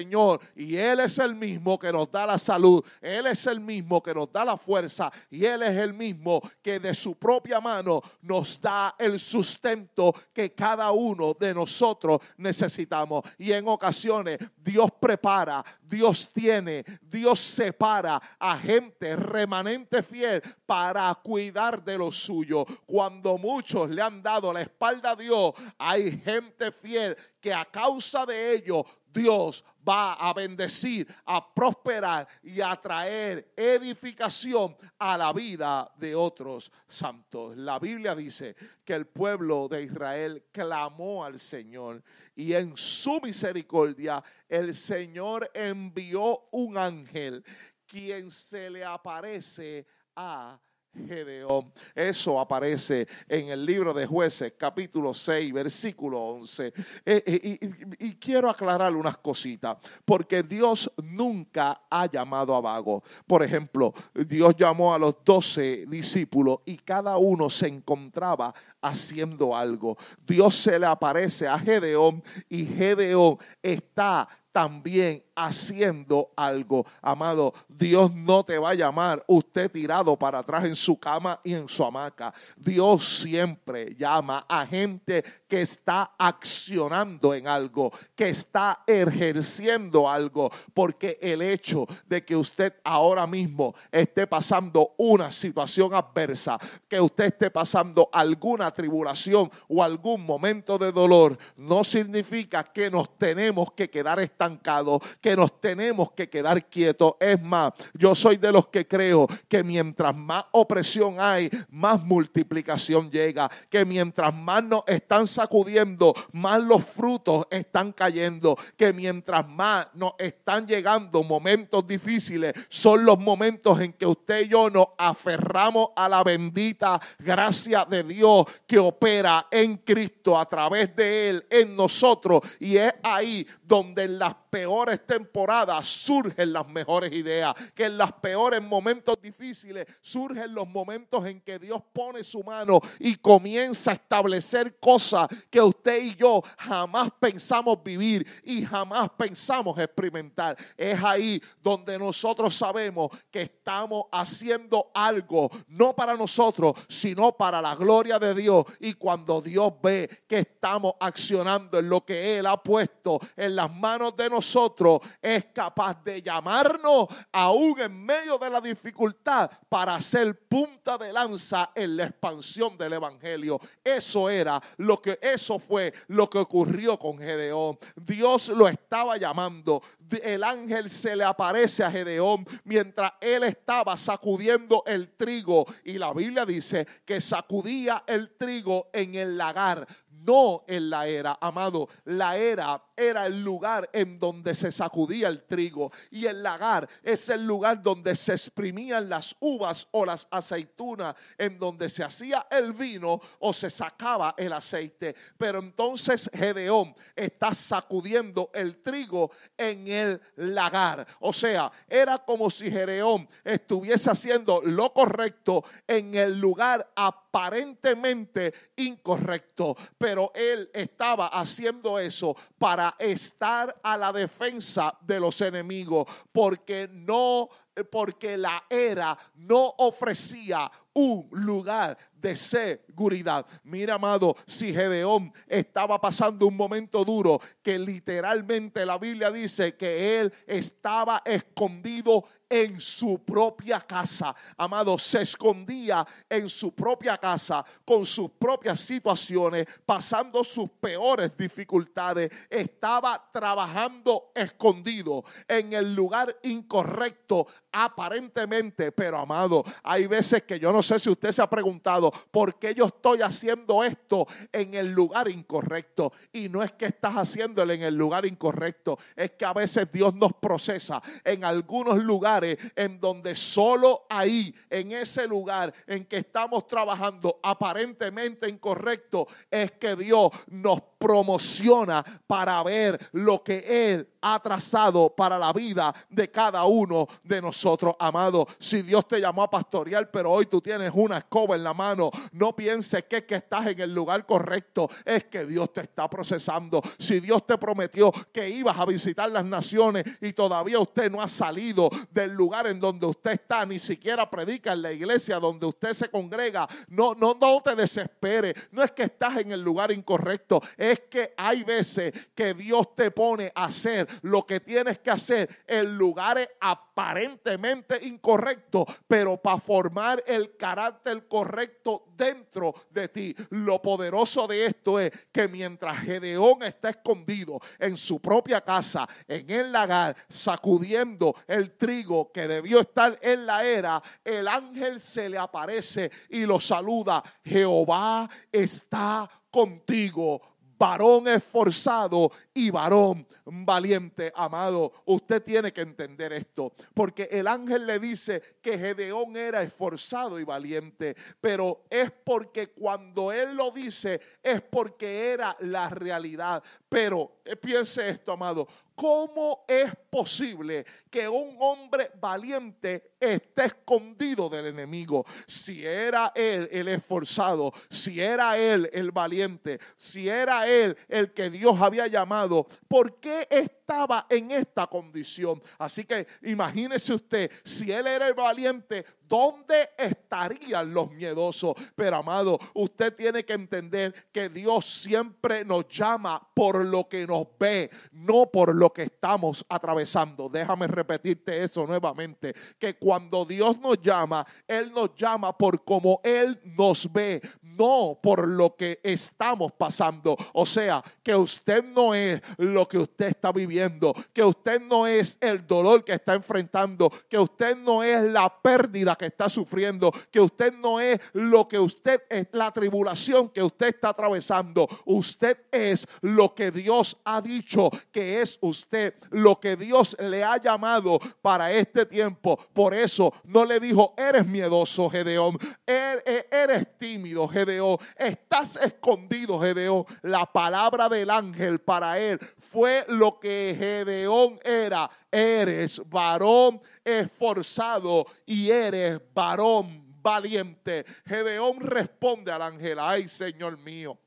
Y 0.55 0.77
Él 0.77 0.99
es 1.01 1.17
el 1.19 1.35
mismo 1.35 1.77
que 1.77 1.91
nos 1.91 2.11
da 2.11 2.25
la 2.25 2.39
salud, 2.39 2.83
Él 3.01 3.27
es 3.27 3.45
el 3.47 3.59
mismo 3.59 4.01
que 4.01 4.13
nos 4.13 4.31
da 4.31 4.45
la 4.45 4.57
fuerza 4.57 5.11
y 5.29 5.45
Él 5.45 5.63
es 5.63 5.75
el 5.77 5.93
mismo 5.93 6.41
que 6.61 6.79
de 6.79 6.93
su 6.93 7.15
propia 7.15 7.59
mano 7.59 8.01
nos 8.21 8.59
da 8.59 8.95
el 8.97 9.19
sustento 9.19 10.13
que 10.33 10.53
cada 10.53 10.91
uno 10.91 11.33
de 11.33 11.53
nosotros 11.53 12.19
necesitamos. 12.37 13.23
Y 13.37 13.51
en 13.51 13.67
ocasiones 13.67 14.37
Dios 14.57 14.89
prepara, 14.99 15.63
Dios 15.81 16.29
tiene, 16.33 16.83
Dios 17.01 17.39
separa 17.39 18.21
a 18.39 18.57
gente 18.57 19.15
remanente 19.15 20.03
fiel 20.03 20.41
para 20.65 21.13
cuidar 21.15 21.83
de 21.83 21.97
lo 21.97 22.11
suyo. 22.11 22.65
Cuando 22.85 23.37
muchos 23.37 23.89
le 23.89 24.01
han 24.01 24.21
dado 24.21 24.53
la 24.53 24.61
espalda 24.61 25.11
a 25.11 25.15
Dios, 25.15 25.53
hay 25.77 26.19
gente 26.19 26.71
fiel 26.71 27.17
que 27.39 27.53
a 27.53 27.65
causa 27.65 28.25
de 28.25 28.53
ello 28.53 28.85
Dios 29.13 29.63
va 29.87 30.13
a 30.13 30.33
bendecir, 30.33 31.07
a 31.25 31.53
prosperar 31.53 32.27
y 32.43 32.61
a 32.61 32.75
traer 32.75 33.53
edificación 33.55 34.75
a 34.97 35.17
la 35.17 35.33
vida 35.33 35.91
de 35.97 36.15
otros 36.15 36.71
santos. 36.87 37.57
La 37.57 37.79
Biblia 37.79 38.13
dice 38.15 38.55
que 38.83 38.93
el 38.93 39.07
pueblo 39.07 39.67
de 39.67 39.83
Israel 39.83 40.45
clamó 40.51 41.25
al 41.25 41.39
Señor 41.39 42.03
y 42.35 42.53
en 42.53 42.75
su 42.77 43.19
misericordia 43.21 44.23
el 44.47 44.75
Señor 44.75 45.49
envió 45.53 46.47
un 46.51 46.77
ángel 46.77 47.43
quien 47.87 48.29
se 48.29 48.69
le 48.69 48.85
aparece 48.85 49.87
a 50.15 50.59
Gedeón. 50.93 51.71
Eso 51.95 52.39
aparece 52.39 53.07
en 53.27 53.49
el 53.49 53.65
libro 53.65 53.93
de 53.93 54.05
jueces, 54.05 54.53
capítulo 54.57 55.13
6, 55.13 55.53
versículo 55.53 56.19
11. 56.19 56.67
Eh, 56.67 57.23
eh, 57.25 57.59
y, 57.99 58.13
quiero 58.15 58.49
aclarar 58.49 58.95
unas 58.95 59.17
cositas, 59.17 59.77
porque 60.03 60.43
Dios 60.43 60.91
nunca 61.03 61.81
ha 61.89 62.05
llamado 62.07 62.55
a 62.55 62.61
vago. 62.61 63.03
Por 63.27 63.43
ejemplo, 63.43 63.93
Dios 64.13 64.55
llamó 64.57 64.93
a 64.93 64.99
los 64.99 65.15
doce 65.23 65.85
discípulos 65.87 66.59
y 66.65 66.77
cada 66.77 67.17
uno 67.17 67.49
se 67.49 67.67
encontraba 67.67 68.53
haciendo 68.81 69.55
algo. 69.55 69.97
Dios 70.25 70.55
se 70.55 70.79
le 70.79 70.85
aparece 70.85 71.47
a 71.47 71.57
Gedeón 71.59 72.23
y 72.49 72.65
Gedeón 72.65 73.37
está 73.61 74.27
también 74.51 75.23
haciendo 75.35 76.31
algo. 76.35 76.85
Amado, 77.01 77.53
Dios 77.67 78.13
no 78.13 78.43
te 78.43 78.57
va 78.57 78.71
a 78.71 78.75
llamar 78.75 79.23
usted 79.27 79.71
tirado 79.71 80.17
para 80.17 80.39
atrás 80.39 80.65
en 80.65 80.75
su 80.75 80.99
cama 80.99 81.39
y 81.43 81.53
en 81.53 81.67
su 81.67 81.83
hamaca. 81.83 82.33
Dios 82.57 83.19
siempre 83.21 83.95
llama 83.95 84.45
a 84.49 84.65
gente 84.65 85.23
que 85.47 85.61
está 85.61 86.11
accionando 86.17 87.33
en 87.33 87.47
algo, 87.47 87.91
que 88.15 88.29
está 88.29 88.83
ejerciendo 88.85 90.09
algo, 90.09 90.51
porque 90.73 91.17
el 91.21 91.41
hecho 91.41 91.87
de 92.05 92.25
que 92.25 92.35
usted 92.35 92.73
ahora 92.83 93.25
mismo 93.25 93.73
esté 93.91 94.27
pasando 94.27 94.93
una 94.97 95.31
situación 95.31 95.93
adversa, 95.93 96.59
que 96.87 96.99
usted 96.99 97.25
esté 97.25 97.51
pasando 97.51 98.09
alguna 98.11 98.68
tribulación 98.71 99.51
o 99.67 99.83
algún 99.83 100.25
momento 100.25 100.77
de 100.77 100.91
dolor, 100.91 101.37
no 101.57 101.83
significa 101.83 102.63
que 102.63 102.89
nos 102.89 103.17
tenemos 103.17 103.71
que 103.71 103.89
quedar 103.89 104.19
estancados, 104.19 105.01
que 105.21 105.35
nos 105.35 105.59
tenemos 105.59 106.11
que 106.11 106.29
quedar 106.29 106.65
quietos. 106.65 107.13
Es 107.19 107.41
más, 107.41 107.73
yo 107.93 108.15
soy 108.15 108.37
de 108.37 108.51
los 108.51 108.67
que 108.67 108.87
creo 108.87 109.27
que 109.47 109.63
mientras 109.63 110.15
más 110.15 110.45
opresión 110.51 111.15
hay, 111.19 111.49
más 111.69 112.01
multiplicación 112.01 113.09
llega. 113.11 113.49
Que 113.69 113.85
mientras 113.85 114.33
más 114.33 114.63
nos 114.63 114.83
están 114.87 115.27
sacudiendo, 115.27 116.13
más 116.31 116.61
los 116.61 116.83
frutos 116.83 117.47
están 117.49 117.91
cayendo. 117.91 118.57
Que 118.77 118.93
mientras 118.93 119.47
más 119.47 119.87
nos 119.93 120.13
están 120.17 120.67
llegando 120.67 121.23
momentos 121.23 121.85
difíciles, 121.85 122.53
son 122.69 123.05
los 123.05 123.19
momentos 123.19 123.79
en 123.81 123.93
que 123.93 124.05
usted 124.05 124.41
y 124.41 124.49
yo 124.49 124.69
nos 124.69 124.87
aferramos 124.97 125.89
a 125.95 126.09
la 126.09 126.23
bendita 126.23 126.99
gracia 127.19 127.85
de 127.85 128.03
Dios 128.03 128.45
que 128.67 128.79
opera 128.79 129.47
en 129.51 129.77
Cristo 129.77 130.37
a 130.37 130.45
través 130.47 130.95
de 130.95 131.29
Él, 131.29 131.47
en 131.49 131.75
nosotros. 131.75 132.41
Y 132.59 132.77
es 132.77 132.93
ahí 133.03 133.45
donde 133.63 134.03
en 134.03 134.19
las 134.19 134.35
peores 134.49 135.05
temporadas 135.05 135.87
surgen 135.87 136.53
las 136.53 136.67
mejores 136.67 137.11
ideas, 137.11 137.55
que 137.73 137.85
en 137.85 137.97
los 137.97 138.11
peores 138.13 138.61
momentos 138.61 139.21
difíciles 139.21 139.87
surgen 140.01 140.53
los 140.53 140.67
momentos 140.67 141.25
en 141.25 141.41
que 141.41 141.59
Dios 141.59 141.81
pone 141.93 142.23
su 142.23 142.43
mano 142.43 142.79
y 142.99 143.15
comienza 143.15 143.91
a 143.91 143.93
establecer 143.95 144.79
cosas 144.79 145.27
que 145.49 145.61
usted 145.61 146.01
y 146.01 146.15
yo 146.15 146.41
jamás 146.57 147.09
pensamos 147.19 147.83
vivir 147.83 148.25
y 148.43 148.63
jamás 148.63 149.09
pensamos 149.17 149.77
experimentar. 149.77 150.57
Es 150.75 151.01
ahí 151.03 151.41
donde 151.61 151.97
nosotros 151.97 152.55
sabemos 152.55 153.09
que 153.31 153.43
estamos 153.43 154.05
haciendo 154.11 154.91
algo, 154.93 155.49
no 155.67 155.95
para 155.95 156.15
nosotros, 156.15 156.73
sino 156.87 157.31
para 157.31 157.61
la 157.61 157.75
gloria 157.75 158.19
de 158.19 158.33
Dios. 158.33 158.48
Y 158.79 158.93
cuando 158.93 159.41
Dios 159.41 159.73
ve 159.81 160.09
que 160.27 160.39
estamos 160.39 160.93
accionando 160.99 161.79
en 161.79 161.89
lo 161.89 162.03
que 162.05 162.37
Él 162.37 162.45
ha 162.45 162.61
puesto 162.61 163.19
en 163.35 163.55
las 163.55 163.73
manos 163.73 164.15
de 164.15 164.29
nosotros, 164.29 164.99
es 165.21 165.45
capaz 165.53 166.03
de 166.03 166.21
llamarnos 166.21 167.07
aún 167.31 167.79
en 167.79 168.05
medio 168.05 168.37
de 168.37 168.49
la 168.49 168.61
dificultad 168.61 169.49
para 169.67 169.99
ser 170.01 170.47
punta 170.47 170.97
de 170.97 171.13
lanza 171.13 171.71
en 171.75 171.97
la 171.97 172.05
expansión 172.05 172.77
del 172.77 172.93
evangelio. 172.93 173.59
Eso 173.83 174.29
era 174.29 174.61
lo 174.77 174.97
que 174.97 175.19
eso 175.21 175.59
fue 175.59 175.93
lo 176.07 176.29
que 176.29 176.39
ocurrió 176.39 176.97
con 176.97 177.17
Gedeón. 177.17 177.77
Dios 177.95 178.49
lo 178.49 178.67
estaba 178.67 179.17
llamando. 179.17 179.81
El 180.23 180.43
ángel 180.43 180.89
se 180.89 181.15
le 181.15 181.23
aparece 181.23 181.83
a 181.83 181.91
Gedeón 181.91 182.45
mientras 182.63 183.13
él 183.21 183.43
estaba 183.43 183.95
sacudiendo 183.97 184.83
el 184.85 185.15
trigo 185.15 185.65
y 185.83 185.97
la 185.97 186.13
Biblia 186.13 186.45
dice 186.45 186.87
que 187.05 187.21
sacudía 187.21 188.03
el 188.07 188.35
trigo 188.39 188.89
en 188.93 189.13
el 189.15 189.37
lagar 189.37 189.85
no 190.25 190.63
en 190.67 190.89
la 190.89 191.07
era, 191.07 191.37
amado. 191.41 191.87
La 192.05 192.37
era 192.37 192.81
era 192.99 193.25
el 193.25 193.43
lugar 193.43 193.89
en 193.93 194.19
donde 194.19 194.53
se 194.53 194.71
sacudía 194.71 195.29
el 195.29 195.43
trigo 195.43 195.91
y 196.11 196.25
el 196.25 196.43
lagar 196.43 196.87
es 197.01 197.29
el 197.29 197.45
lugar 197.45 197.81
donde 197.81 198.15
se 198.15 198.33
exprimían 198.33 199.09
las 199.09 199.35
uvas 199.39 199.87
o 199.91 200.05
las 200.05 200.27
aceitunas, 200.29 201.15
en 201.37 201.57
donde 201.57 201.89
se 201.89 202.03
hacía 202.03 202.45
el 202.51 202.73
vino 202.73 203.19
o 203.39 203.53
se 203.53 203.69
sacaba 203.69 204.35
el 204.37 204.53
aceite. 204.53 205.15
Pero 205.37 205.59
entonces 205.59 206.29
Gedeón 206.33 206.93
está 207.15 207.53
sacudiendo 207.53 208.49
el 208.53 208.81
trigo 208.81 209.31
en 209.57 209.87
el 209.87 210.21
lagar. 210.35 211.07
O 211.19 211.31
sea, 211.31 211.71
era 211.87 212.17
como 212.17 212.49
si 212.49 212.69
Gedeón 212.69 213.27
estuviese 213.43 214.11
haciendo 214.11 214.61
lo 214.61 214.93
correcto 214.93 215.63
en 215.87 216.15
el 216.15 216.39
lugar 216.39 216.91
aparentemente 216.95 218.53
incorrecto. 218.75 219.75
Pero 219.97 220.31
él 220.35 220.69
estaba 220.73 221.27
haciendo 221.27 221.99
eso 221.99 222.35
para 222.57 222.88
estar 222.97 223.79
a 223.83 223.97
la 223.97 224.11
defensa 224.11 224.97
de 225.01 225.19
los 225.19 225.39
enemigos, 225.41 226.07
porque 226.31 226.89
no 226.91 227.49
porque 227.83 228.37
la 228.37 228.63
era 228.69 229.17
no 229.35 229.73
ofrecía 229.77 230.71
un 230.93 231.27
lugar 231.31 231.97
de 232.13 232.35
seguridad. 232.35 233.45
Mira, 233.63 233.95
amado, 233.95 234.35
si 234.45 234.73
Gedeón 234.73 235.33
estaba 235.47 235.99
pasando 236.01 236.47
un 236.47 236.57
momento 236.57 237.05
duro, 237.05 237.39
que 237.61 237.79
literalmente 237.79 238.85
la 238.85 238.97
Biblia 238.97 239.31
dice 239.31 239.75
que 239.75 240.19
él 240.19 240.33
estaba 240.45 241.21
escondido 241.25 242.25
en 242.49 242.81
su 242.81 243.23
propia 243.23 243.79
casa. 243.79 244.35
Amado, 244.57 244.97
se 244.97 245.21
escondía 245.21 246.05
en 246.27 246.49
su 246.49 246.73
propia 246.73 247.17
casa 247.17 247.63
con 247.85 248.05
sus 248.05 248.31
propias 248.31 248.79
situaciones, 248.79 249.67
pasando 249.85 250.43
sus 250.43 250.69
peores 250.69 251.37
dificultades. 251.37 252.31
Estaba 252.49 253.29
trabajando 253.31 254.31
escondido 254.33 255.23
en 255.47 255.73
el 255.73 255.93
lugar 255.93 256.35
incorrecto 256.43 257.47
aparentemente, 257.71 258.91
pero 258.91 259.17
amado, 259.17 259.63
hay 259.83 260.07
veces 260.07 260.43
que 260.43 260.59
yo 260.59 260.71
no 260.71 260.81
sé 260.81 260.99
si 260.99 261.09
usted 261.09 261.31
se 261.31 261.41
ha 261.41 261.49
preguntado 261.49 262.11
por 262.31 262.57
qué 262.57 262.73
yo 262.73 262.85
estoy 262.85 263.21
haciendo 263.21 263.83
esto 263.83 264.27
en 264.51 264.73
el 264.73 264.91
lugar 264.91 265.29
incorrecto. 265.29 266.11
Y 266.31 266.49
no 266.49 266.63
es 266.63 266.71
que 266.73 266.85
estás 266.85 267.15
haciéndolo 267.15 267.73
en 267.73 267.83
el 267.83 267.95
lugar 267.95 268.25
incorrecto, 268.25 268.97
es 269.15 269.31
que 269.31 269.45
a 269.45 269.53
veces 269.53 269.91
Dios 269.91 270.13
nos 270.15 270.33
procesa 270.33 271.01
en 271.23 271.43
algunos 271.43 272.03
lugares 272.03 272.57
en 272.75 272.99
donde 272.99 273.35
solo 273.35 274.05
ahí, 274.09 274.53
en 274.69 274.91
ese 274.91 275.27
lugar 275.27 275.73
en 275.87 276.05
que 276.05 276.17
estamos 276.17 276.67
trabajando 276.67 277.39
aparentemente 277.43 278.49
incorrecto, 278.49 279.27
es 279.49 279.71
que 279.71 279.95
Dios 279.95 280.29
nos 280.47 280.81
promociona 280.99 282.05
para 282.27 282.61
ver 282.63 282.99
lo 283.13 283.43
que 283.43 283.93
Él 283.93 284.07
ha 284.21 284.39
trazado 284.39 285.15
para 285.15 285.39
la 285.39 285.53
vida 285.53 285.95
de 286.09 286.29
cada 286.29 286.65
uno 286.65 287.07
de 287.23 287.41
nosotros 287.41 287.95
amado. 287.99 288.47
Si 288.59 288.81
Dios 288.81 289.07
te 289.07 289.19
llamó 289.19 289.43
a 289.43 289.49
pastorear, 289.49 290.11
pero 290.11 290.31
hoy 290.31 290.45
tú 290.45 290.61
tienes 290.61 290.91
una 290.93 291.19
escoba 291.19 291.55
en 291.55 291.63
la 291.63 291.73
mano, 291.73 292.11
no 292.33 292.55
pienses 292.55 293.05
que, 293.05 293.25
que 293.25 293.35
estás 293.35 293.67
en 293.67 293.79
el 293.79 293.93
lugar 293.93 294.25
correcto. 294.25 294.89
Es 295.05 295.23
que 295.25 295.45
Dios 295.45 295.73
te 295.73 295.81
está 295.81 296.09
procesando. 296.09 296.81
Si 296.97 297.19
Dios 297.19 297.45
te 297.47 297.57
prometió 297.57 298.11
que 298.31 298.49
ibas 298.49 298.77
a 298.77 298.85
visitar 298.85 299.29
las 299.31 299.45
naciones 299.45 300.03
y 300.21 300.33
todavía 300.33 300.79
usted 300.79 301.09
no 301.09 301.21
ha 301.21 301.27
salido 301.27 301.89
del 302.11 302.31
lugar 302.31 302.67
en 302.67 302.79
donde 302.79 303.05
usted 303.05 303.31
está, 303.31 303.65
ni 303.65 303.79
siquiera 303.79 304.29
predica 304.29 304.73
en 304.73 304.81
la 304.81 304.91
iglesia 304.91 305.39
donde 305.39 305.65
usted 305.65 305.93
se 305.93 306.09
congrega, 306.09 306.67
no, 306.89 307.15
no, 307.15 307.37
te 307.63 307.75
desespere. 307.75 308.53
No 308.71 308.83
es 308.83 308.91
que 308.91 309.03
estás 309.03 309.37
en 309.37 309.51
el 309.51 309.61
lugar 309.61 309.91
incorrecto, 309.91 310.61
que 310.97 311.33
hay 311.37 311.63
veces 311.63 312.13
que 312.33 312.53
Dios 312.53 312.95
te 312.95 313.11
pone 313.11 313.51
a 313.53 313.65
hacer 313.65 314.07
lo 314.21 314.45
que 314.45 314.59
tienes 314.59 314.99
que 314.99 315.11
hacer 315.11 315.63
en 315.67 315.97
lugares 315.97 316.49
aparentemente 316.59 318.05
incorrectos, 318.05 318.85
pero 319.07 319.37
para 319.37 319.59
formar 319.59 320.23
el 320.25 320.57
carácter 320.57 321.27
correcto 321.27 322.05
dentro 322.15 322.73
de 322.89 323.07
ti. 323.09 323.35
Lo 323.51 323.81
poderoso 323.81 324.47
de 324.47 324.65
esto 324.65 324.99
es 324.99 325.11
que 325.31 325.47
mientras 325.47 325.99
Gedeón 325.99 326.63
está 326.63 326.89
escondido 326.89 327.59
en 327.77 327.95
su 327.95 328.19
propia 328.19 328.61
casa, 328.61 329.07
en 329.27 329.49
el 329.49 329.71
lagar, 329.71 330.15
sacudiendo 330.27 331.35
el 331.47 331.77
trigo 331.77 332.31
que 332.31 332.47
debió 332.47 332.79
estar 332.81 333.17
en 333.21 333.45
la 333.45 333.63
era, 333.63 334.01
el 334.23 334.47
ángel 334.47 334.99
se 334.99 335.29
le 335.29 335.37
aparece 335.37 336.11
y 336.29 336.45
lo 336.45 336.59
saluda. 336.59 337.23
Jehová 337.43 338.29
está 338.51 339.29
contigo, 339.51 340.41
varón 340.79 341.27
esforzado 341.27 342.31
y 342.53 342.71
varón 342.71 343.27
valiente, 343.51 344.31
amado. 344.35 344.91
Usted 345.05 345.41
tiene 345.41 345.73
que 345.73 345.81
entender 345.81 346.33
esto, 346.33 346.73
porque 346.93 347.29
el 347.31 347.47
ángel 347.47 347.85
le 347.85 347.99
dice 347.99 348.41
que 348.61 348.77
Gedeón 348.77 349.35
era 349.37 349.63
esforzado 349.63 350.39
y 350.39 350.43
valiente, 350.43 351.15
pero 351.41 351.83
es 351.89 352.11
porque 352.11 352.71
cuando 352.71 353.31
él 353.31 353.55
lo 353.55 353.71
dice 353.71 354.19
es 354.41 354.61
porque 354.61 355.31
era 355.31 355.55
la 355.61 355.89
realidad. 355.89 356.63
Pero 356.87 357.39
eh, 357.45 357.55
piense 357.55 358.09
esto, 358.09 358.31
amado, 358.31 358.67
¿cómo 358.95 359.63
es 359.67 359.91
posible 360.09 360.85
que 361.09 361.29
un 361.29 361.55
hombre 361.59 362.11
valiente 362.19 363.13
esté 363.19 363.65
escondido 363.65 364.49
del 364.49 364.67
enemigo? 364.67 365.25
Si 365.47 365.85
era 365.85 366.31
él 366.35 366.67
el 366.71 366.87
esforzado, 366.87 367.71
si 367.89 368.19
era 368.19 368.57
él 368.57 368.89
el 368.91 369.11
valiente, 369.11 369.79
si 369.95 370.27
era 370.27 370.67
él 370.67 370.97
el 371.07 371.31
que 371.31 371.49
Dios 371.49 371.79
había 371.79 372.07
llamado, 372.07 372.67
¿por 372.87 373.19
qué 373.19 373.38
estaba 373.49 374.25
en 374.29 374.51
esta 374.51 374.87
condición? 374.87 375.61
Así 375.77 376.03
que 376.03 376.27
imagínese 376.43 377.13
usted, 377.13 377.51
si 377.63 377.91
él 377.91 378.07
era 378.07 378.27
el 378.27 378.33
valiente, 378.33 379.05
¿dónde 379.27 379.89
estarían 379.97 380.93
los 380.93 381.11
miedosos? 381.11 381.75
Pero 381.95 382.17
amado, 382.17 382.59
usted 382.73 383.13
tiene 383.15 383.45
que 383.45 383.53
entender 383.53 384.29
que 384.31 384.49
Dios 384.49 384.85
siempre 384.85 385.63
nos 385.63 385.87
llama 385.87 386.41
por 386.53 386.83
lo 386.83 387.07
que 387.07 387.25
nos 387.27 387.47
ve, 387.59 387.89
no 388.11 388.47
por 388.47 388.75
lo 388.75 388.91
que 388.91 389.03
estamos 389.03 389.65
atravesando. 389.69 390.49
Déjame 390.49 390.87
repetirte 390.87 391.63
eso 391.63 391.85
nuevamente, 391.85 392.53
que 392.77 392.95
cuando 392.95 393.45
Dios 393.45 393.79
nos 393.79 394.01
llama, 394.01 394.45
Él 394.67 394.91
nos 394.91 395.15
llama 395.15 395.57
por 395.57 395.83
como 395.83 396.19
Él 396.23 396.59
nos 396.63 397.11
ve, 397.11 397.41
no 397.79 398.19
por 398.21 398.47
lo 398.47 398.75
que 398.75 398.99
estamos 399.01 399.71
pasando. 399.71 400.35
O 400.53 400.65
sea, 400.65 401.03
que 401.23 401.33
usted 401.35 401.83
no 401.83 402.13
es 402.13 402.41
lo 402.57 402.87
que 402.87 402.97
usted 402.97 403.27
está 403.27 403.51
viviendo, 403.51 404.13
que 404.33 404.43
usted 404.43 404.81
no 404.81 405.07
es 405.07 405.37
el 405.39 405.65
dolor 405.65 406.03
que 406.03 406.13
está 406.13 406.33
enfrentando, 406.33 407.09
que 407.29 407.39
usted 407.39 407.77
no 407.77 408.03
es 408.03 408.21
la 408.31 408.49
pérdida 408.61 409.15
que 409.15 409.27
está 409.27 409.49
sufriendo, 409.49 410.11
que 410.29 410.41
usted 410.41 410.73
no 410.73 410.99
es 410.99 411.19
lo 411.33 411.67
que 411.67 411.79
usted 411.79 412.21
es, 412.29 412.47
la 412.51 412.71
tribulación 412.71 413.49
que 413.49 413.63
usted 413.63 413.87
está 413.87 414.09
atravesando. 414.09 414.87
Usted 415.05 415.57
es 415.71 416.05
lo 416.21 416.53
que 416.53 416.71
Dios 416.71 417.17
ha 417.23 417.41
dicho 417.41 417.89
que 418.11 418.41
es 418.41 418.57
usted, 418.61 419.15
lo 419.31 419.59
que 419.59 419.77
Dios 419.77 420.17
le 420.19 420.43
ha 420.43 420.57
llamado 420.57 421.19
para 421.41 421.71
este 421.71 422.05
tiempo. 422.05 422.59
Por 422.73 422.93
eso 422.93 423.33
no 423.45 423.63
le 423.63 423.79
dijo, 423.79 424.13
eres 424.17 424.45
miedoso, 424.45 425.09
Gedeón, 425.09 425.57
er, 425.85 426.21
er, 426.25 426.47
eres 426.51 426.97
tímido, 426.97 427.47
Gedeón, 427.47 427.68
estás 428.15 428.75
escondido, 428.77 429.59
Gedeón. 429.59 430.05
La 430.21 430.45
palabra 430.45 431.09
del 431.09 431.29
ángel 431.29 431.79
para 431.79 432.19
él 432.19 432.39
fue 432.57 433.05
lo 433.07 433.39
que 433.39 433.75
Gedeón 433.77 434.59
era. 434.63 435.09
Eres 435.31 436.01
varón 436.09 436.81
esforzado 437.03 438.25
y 438.45 438.69
eres 438.69 439.21
varón 439.33 440.09
valiente. 440.21 441.05
Gedeón 441.25 441.79
responde 441.79 442.51
al 442.51 442.61
ángel, 442.61 442.99
ay 442.99 443.27
Señor 443.27 443.77
mío. 443.77 444.17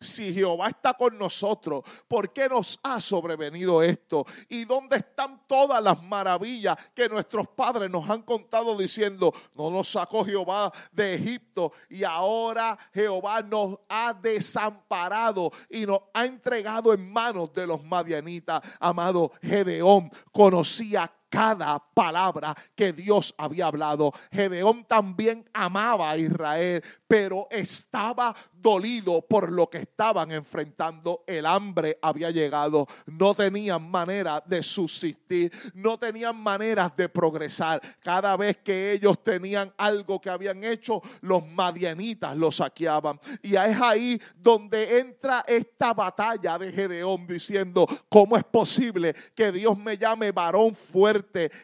Si 0.00 0.32
Jehová 0.32 0.68
está 0.68 0.94
con 0.94 1.18
nosotros, 1.18 1.82
¿por 2.08 2.32
qué 2.32 2.48
nos 2.48 2.78
ha 2.82 3.00
sobrevenido 3.00 3.82
esto? 3.82 4.26
¿Y 4.48 4.64
dónde 4.64 4.96
están 4.96 5.46
todas 5.46 5.82
las 5.82 6.02
maravillas 6.02 6.76
que 6.94 7.08
nuestros 7.08 7.48
padres 7.48 7.90
nos 7.90 8.08
han 8.08 8.22
contado 8.22 8.76
diciendo, 8.76 9.32
no 9.54 9.70
nos 9.70 9.88
sacó 9.88 10.24
Jehová 10.24 10.72
de 10.92 11.14
Egipto 11.14 11.72
y 11.88 12.04
ahora 12.04 12.78
Jehová 12.92 13.42
nos 13.42 13.78
ha 13.88 14.12
desamparado 14.12 15.52
y 15.70 15.86
nos 15.86 16.00
ha 16.14 16.24
entregado 16.24 16.92
en 16.92 17.10
manos 17.12 17.52
de 17.52 17.66
los 17.66 17.82
madianitas? 17.84 18.62
Amado 18.80 19.32
Gedeón 19.42 20.10
conocía 20.32 21.10
cada 21.28 21.78
palabra 21.78 22.54
que 22.74 22.92
Dios 22.92 23.34
había 23.38 23.66
hablado. 23.66 24.12
Gedeón 24.30 24.84
también 24.84 25.48
amaba 25.52 26.10
a 26.10 26.16
Israel, 26.16 26.82
pero 27.06 27.46
estaba 27.50 28.34
dolido 28.52 29.22
por 29.22 29.52
lo 29.52 29.68
que 29.68 29.78
estaban 29.78 30.32
enfrentando. 30.32 31.22
El 31.26 31.46
hambre 31.46 31.98
había 32.02 32.30
llegado, 32.30 32.86
no 33.06 33.34
tenían 33.34 33.88
manera 33.90 34.42
de 34.44 34.62
subsistir, 34.62 35.52
no 35.74 35.98
tenían 35.98 36.36
maneras 36.36 36.96
de 36.96 37.08
progresar. 37.08 37.80
Cada 38.00 38.36
vez 38.36 38.58
que 38.58 38.92
ellos 38.92 39.22
tenían 39.22 39.72
algo 39.76 40.20
que 40.20 40.30
habían 40.30 40.64
hecho, 40.64 41.00
los 41.20 41.46
madianitas 41.46 42.36
lo 42.36 42.50
saqueaban. 42.50 43.20
Y 43.42 43.54
es 43.54 43.80
ahí 43.80 44.20
donde 44.36 44.98
entra 44.98 45.44
esta 45.46 45.94
batalla 45.94 46.58
de 46.58 46.72
Gedeón 46.72 47.26
diciendo, 47.26 47.86
¿cómo 48.08 48.36
es 48.36 48.44
posible 48.44 49.14
que 49.34 49.52
Dios 49.52 49.76
me 49.78 49.96
llame 49.96 50.32
varón 50.32 50.74
fuerte, 50.74 51.15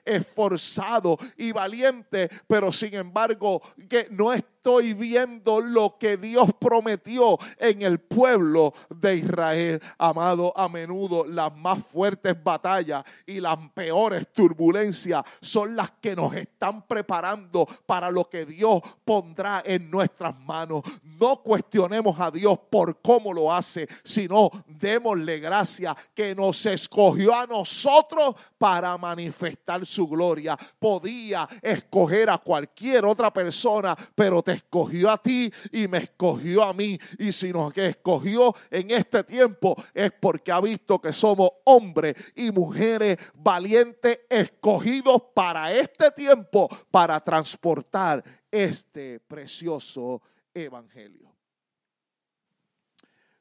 esforzado 0.05 1.19
y 1.37 1.53
valiente, 1.53 2.31
pero 2.47 2.73
sin 2.73 2.95
embargo 2.95 3.63
que 3.89 4.09
no 4.11 4.33
es 4.33 4.45
estoy 4.63 4.95
viendo 4.95 5.61
lo 5.61 5.99
que 5.99 6.17
Dios 6.17 6.51
prometió 6.61 7.37
en 7.59 7.83
el 7.83 7.99
pueblo 7.99 8.73
de 8.89 9.17
Israel. 9.17 9.83
Amado, 9.99 10.53
a 10.57 10.69
menudo 10.69 11.27
las 11.27 11.53
más 11.57 11.85
fuertes 11.85 12.41
batallas 12.41 13.03
y 13.27 13.41
las 13.41 13.59
peores 13.75 14.33
turbulencias 14.33 15.25
son 15.41 15.75
las 15.75 15.91
que 16.01 16.15
nos 16.15 16.33
están 16.37 16.87
preparando 16.87 17.67
para 17.87 18.09
lo 18.09 18.31
que 18.31 18.47
Dios 18.47 18.81
pondrá 19.05 19.65
en 19.67 19.91
nuestras 19.91 20.39
manos. 20.39 20.83
No 21.03 21.43
cuestionemos 21.43 22.21
a 22.21 22.31
Dios 22.31 22.57
por 22.71 23.03
cómo 23.03 23.33
lo 23.33 23.53
hace, 23.53 23.89
sino 24.05 24.49
démosle 24.69 25.41
gracia 25.41 25.97
que 26.15 26.37
nos 26.37 26.65
escogió 26.67 27.35
a 27.35 27.49
nosotros 27.49 28.37
para 28.59 28.97
manifestar 28.97 29.85
su 29.85 30.07
gloria. 30.07 30.57
Podía 30.79 31.49
escoger 31.61 32.31
a 32.31 32.39
cualquier 32.39 33.05
otra 33.05 33.33
persona, 33.33 33.97
pero 34.15 34.41
te 34.41 34.52
escogió 34.53 35.11
a 35.11 35.23
ti 35.23 35.53
y 35.71 35.89
me 35.89 35.99
escogió 35.99 36.63
a 36.63 36.73
mí. 36.73 36.99
Y 37.19 37.33
si 37.33 37.53
nos 37.53 37.77
escogió 37.77 38.55
en 38.71 38.91
este 38.91 39.25
tiempo 39.25 39.77
es 39.95 40.13
porque 40.13 40.53
ha 40.53 40.61
visto 40.61 41.01
que 41.01 41.13
somos 41.13 41.51
hombres 41.65 42.15
y 42.35 42.51
mujeres 42.51 43.19
valientes 43.35 44.21
escogidos 44.29 45.23
para 45.35 45.73
este 45.73 46.11
tiempo 46.11 46.69
para 46.91 47.21
transportar 47.21 48.23
este 48.51 49.21
precioso 49.21 50.23
evangelio. 50.55 51.35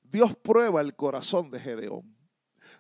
Dios 0.04 0.36
prueba 0.36 0.82
el 0.82 0.96
corazón 0.96 1.50
de 1.50 1.60
Gedeón. 1.60 2.16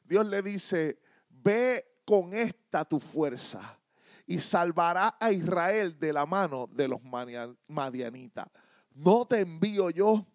Dios 0.04 0.26
le 0.26 0.42
dice, 0.42 1.00
ve 1.30 2.02
con 2.06 2.34
esta 2.34 2.84
tu 2.84 3.00
fuerza 3.00 3.81
y 4.32 4.40
salvará 4.40 5.18
a 5.20 5.30
Israel 5.34 6.00
de 6.00 6.14
la 6.14 6.26
mano 6.26 6.70
de 6.72 6.88
los 6.88 7.02
madianitas. 7.68 8.48
No 8.96 9.26
te 9.26 9.40
envío 9.40 9.90
yo. 9.90 10.26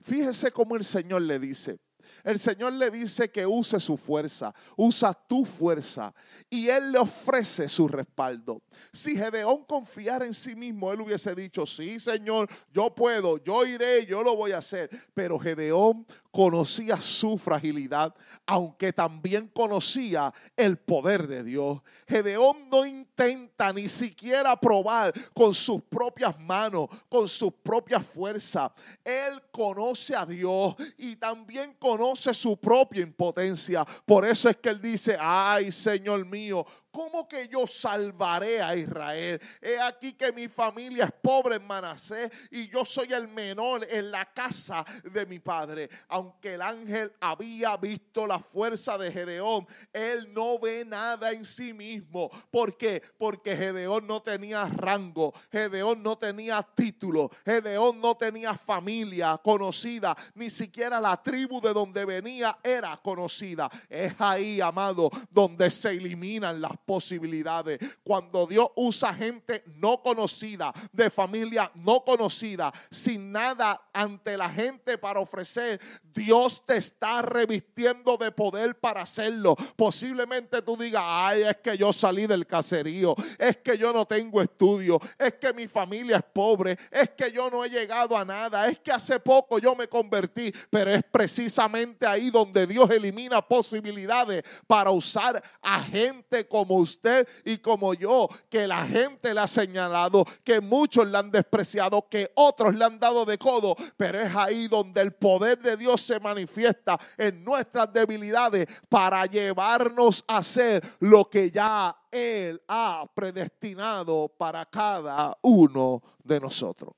Fíjese 0.00 0.50
cómo 0.50 0.74
el 0.74 0.84
Señor 0.84 1.20
le 1.20 1.38
dice. 1.38 1.78
El 2.24 2.38
Señor 2.38 2.72
le 2.72 2.90
dice 2.90 3.30
que 3.30 3.44
use 3.44 3.78
su 3.80 3.96
fuerza, 3.96 4.54
usa 4.76 5.12
tu 5.12 5.44
fuerza 5.44 6.14
y 6.48 6.68
Él 6.68 6.92
le 6.92 6.98
ofrece 6.98 7.68
su 7.68 7.88
respaldo. 7.88 8.62
Si 8.92 9.16
Gedeón 9.16 9.64
confiara 9.64 10.24
en 10.24 10.32
sí 10.32 10.54
mismo, 10.54 10.92
Él 10.92 11.00
hubiese 11.00 11.34
dicho, 11.34 11.66
sí 11.66 11.98
Señor, 11.98 12.48
yo 12.72 12.94
puedo, 12.94 13.42
yo 13.42 13.66
iré, 13.66 14.06
yo 14.06 14.22
lo 14.22 14.36
voy 14.36 14.52
a 14.52 14.58
hacer. 14.58 14.88
Pero 15.12 15.38
Gedeón 15.38 16.06
conocía 16.32 16.98
su 16.98 17.36
fragilidad, 17.36 18.14
aunque 18.46 18.92
también 18.92 19.48
conocía 19.48 20.32
el 20.56 20.78
poder 20.78 21.28
de 21.28 21.44
Dios. 21.44 21.80
Gedeón 22.08 22.70
no 22.70 22.86
intenta 22.86 23.72
ni 23.72 23.88
siquiera 23.88 24.58
probar 24.58 25.12
con 25.34 25.52
sus 25.52 25.82
propias 25.82 26.40
manos, 26.40 26.88
con 27.08 27.28
sus 27.28 27.52
propias 27.52 28.04
fuerzas. 28.04 28.72
Él 29.04 29.42
conoce 29.52 30.16
a 30.16 30.24
Dios 30.24 30.74
y 30.96 31.16
también 31.16 31.76
conoce 31.78 32.32
su 32.32 32.56
propia 32.56 33.02
impotencia. 33.02 33.84
Por 34.06 34.26
eso 34.26 34.48
es 34.48 34.56
que 34.56 34.70
él 34.70 34.80
dice, 34.80 35.16
ay 35.20 35.70
Señor 35.70 36.24
mío, 36.24 36.64
¿Cómo 36.92 37.26
que 37.26 37.48
yo 37.48 37.66
salvaré 37.66 38.60
a 38.60 38.76
Israel? 38.76 39.40
He 39.62 39.80
aquí 39.80 40.12
que 40.12 40.30
mi 40.30 40.46
familia 40.46 41.04
es 41.06 41.12
pobre 41.22 41.56
en 41.56 41.66
Manasés 41.66 42.30
y 42.50 42.68
yo 42.68 42.84
soy 42.84 43.14
el 43.14 43.28
menor 43.28 43.86
en 43.88 44.10
la 44.10 44.26
casa 44.26 44.84
de 45.02 45.24
mi 45.24 45.38
padre. 45.38 45.88
Aunque 46.08 46.54
el 46.54 46.60
ángel 46.60 47.10
había 47.18 47.78
visto 47.78 48.26
la 48.26 48.38
fuerza 48.38 48.98
de 48.98 49.10
Gedeón, 49.10 49.66
él 49.90 50.34
no 50.34 50.58
ve 50.58 50.84
nada 50.84 51.32
en 51.32 51.46
sí 51.46 51.72
mismo. 51.72 52.30
¿Por 52.50 52.76
qué? 52.76 53.02
Porque 53.16 53.56
Gedeón 53.56 54.06
no 54.06 54.20
tenía 54.20 54.66
rango, 54.66 55.32
Gedeón 55.50 56.02
no 56.02 56.18
tenía 56.18 56.62
título, 56.62 57.30
Gedeón 57.46 58.02
no 58.02 58.18
tenía 58.18 58.54
familia 58.54 59.40
conocida, 59.42 60.14
ni 60.34 60.50
siquiera 60.50 61.00
la 61.00 61.16
tribu 61.22 61.58
de 61.58 61.72
donde 61.72 62.04
venía 62.04 62.58
era 62.62 62.98
conocida. 62.98 63.70
Es 63.88 64.12
ahí, 64.18 64.60
amado, 64.60 65.10
donde 65.30 65.70
se 65.70 65.92
eliminan 65.92 66.60
las 66.60 66.81
posibilidades. 66.86 67.78
Cuando 68.02 68.46
Dios 68.46 68.68
usa 68.76 69.14
gente 69.14 69.62
no 69.66 70.02
conocida, 70.02 70.72
de 70.92 71.10
familia 71.10 71.70
no 71.74 72.04
conocida, 72.04 72.72
sin 72.90 73.32
nada 73.32 73.88
ante 73.92 74.36
la 74.36 74.48
gente 74.48 74.98
para 74.98 75.20
ofrecer, 75.20 75.80
Dios 76.14 76.62
te 76.64 76.76
está 76.76 77.22
revistiendo 77.22 78.16
de 78.16 78.30
poder 78.30 78.78
para 78.78 79.02
hacerlo. 79.02 79.56
Posiblemente 79.76 80.62
tú 80.62 80.76
digas, 80.76 81.02
ay, 81.04 81.42
es 81.42 81.56
que 81.56 81.76
yo 81.76 81.92
salí 81.92 82.26
del 82.26 82.46
caserío, 82.46 83.14
es 83.38 83.58
que 83.58 83.76
yo 83.78 83.92
no 83.92 84.04
tengo 84.04 84.40
estudio, 84.40 85.00
es 85.18 85.34
que 85.34 85.52
mi 85.52 85.68
familia 85.68 86.18
es 86.18 86.24
pobre, 86.32 86.78
es 86.90 87.10
que 87.10 87.30
yo 87.32 87.50
no 87.50 87.64
he 87.64 87.70
llegado 87.70 88.16
a 88.16 88.24
nada, 88.24 88.66
es 88.68 88.78
que 88.78 88.92
hace 88.92 89.18
poco 89.20 89.58
yo 89.58 89.74
me 89.74 89.88
convertí, 89.88 90.52
pero 90.70 90.90
es 90.90 91.02
precisamente 91.10 92.06
ahí 92.06 92.30
donde 92.30 92.66
Dios 92.66 92.90
elimina 92.90 93.40
posibilidades 93.42 94.42
para 94.66 94.90
usar 94.90 95.42
a 95.60 95.80
gente 95.80 96.46
como 96.46 96.76
usted 96.76 97.26
y 97.44 97.58
como 97.58 97.94
yo, 97.94 98.28
que 98.48 98.66
la 98.66 98.84
gente 98.86 99.32
le 99.32 99.40
ha 99.40 99.46
señalado, 99.46 100.24
que 100.44 100.60
muchos 100.60 101.06
le 101.06 101.18
han 101.18 101.30
despreciado, 101.30 102.06
que 102.08 102.30
otros 102.34 102.74
le 102.74 102.84
han 102.84 102.98
dado 102.98 103.24
de 103.24 103.38
codo, 103.38 103.76
pero 103.96 104.20
es 104.20 104.34
ahí 104.34 104.68
donde 104.68 105.00
el 105.00 105.12
poder 105.12 105.60
de 105.60 105.76
Dios 105.76 106.01
se 106.02 106.20
manifiesta 106.20 106.98
en 107.16 107.44
nuestras 107.44 107.92
debilidades 107.92 108.66
para 108.88 109.24
llevarnos 109.26 110.24
a 110.26 110.38
hacer 110.38 110.82
lo 111.00 111.24
que 111.30 111.50
ya 111.50 111.96
Él 112.10 112.60
ha 112.68 113.06
predestinado 113.14 114.28
para 114.28 114.66
cada 114.66 115.36
uno 115.42 116.02
de 116.22 116.40
nosotros. 116.40 116.94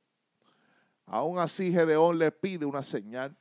Aún 1.06 1.38
así, 1.38 1.70
Gedeón 1.72 2.18
le 2.18 2.32
pide 2.32 2.64
una 2.64 2.82
señal 2.82 3.36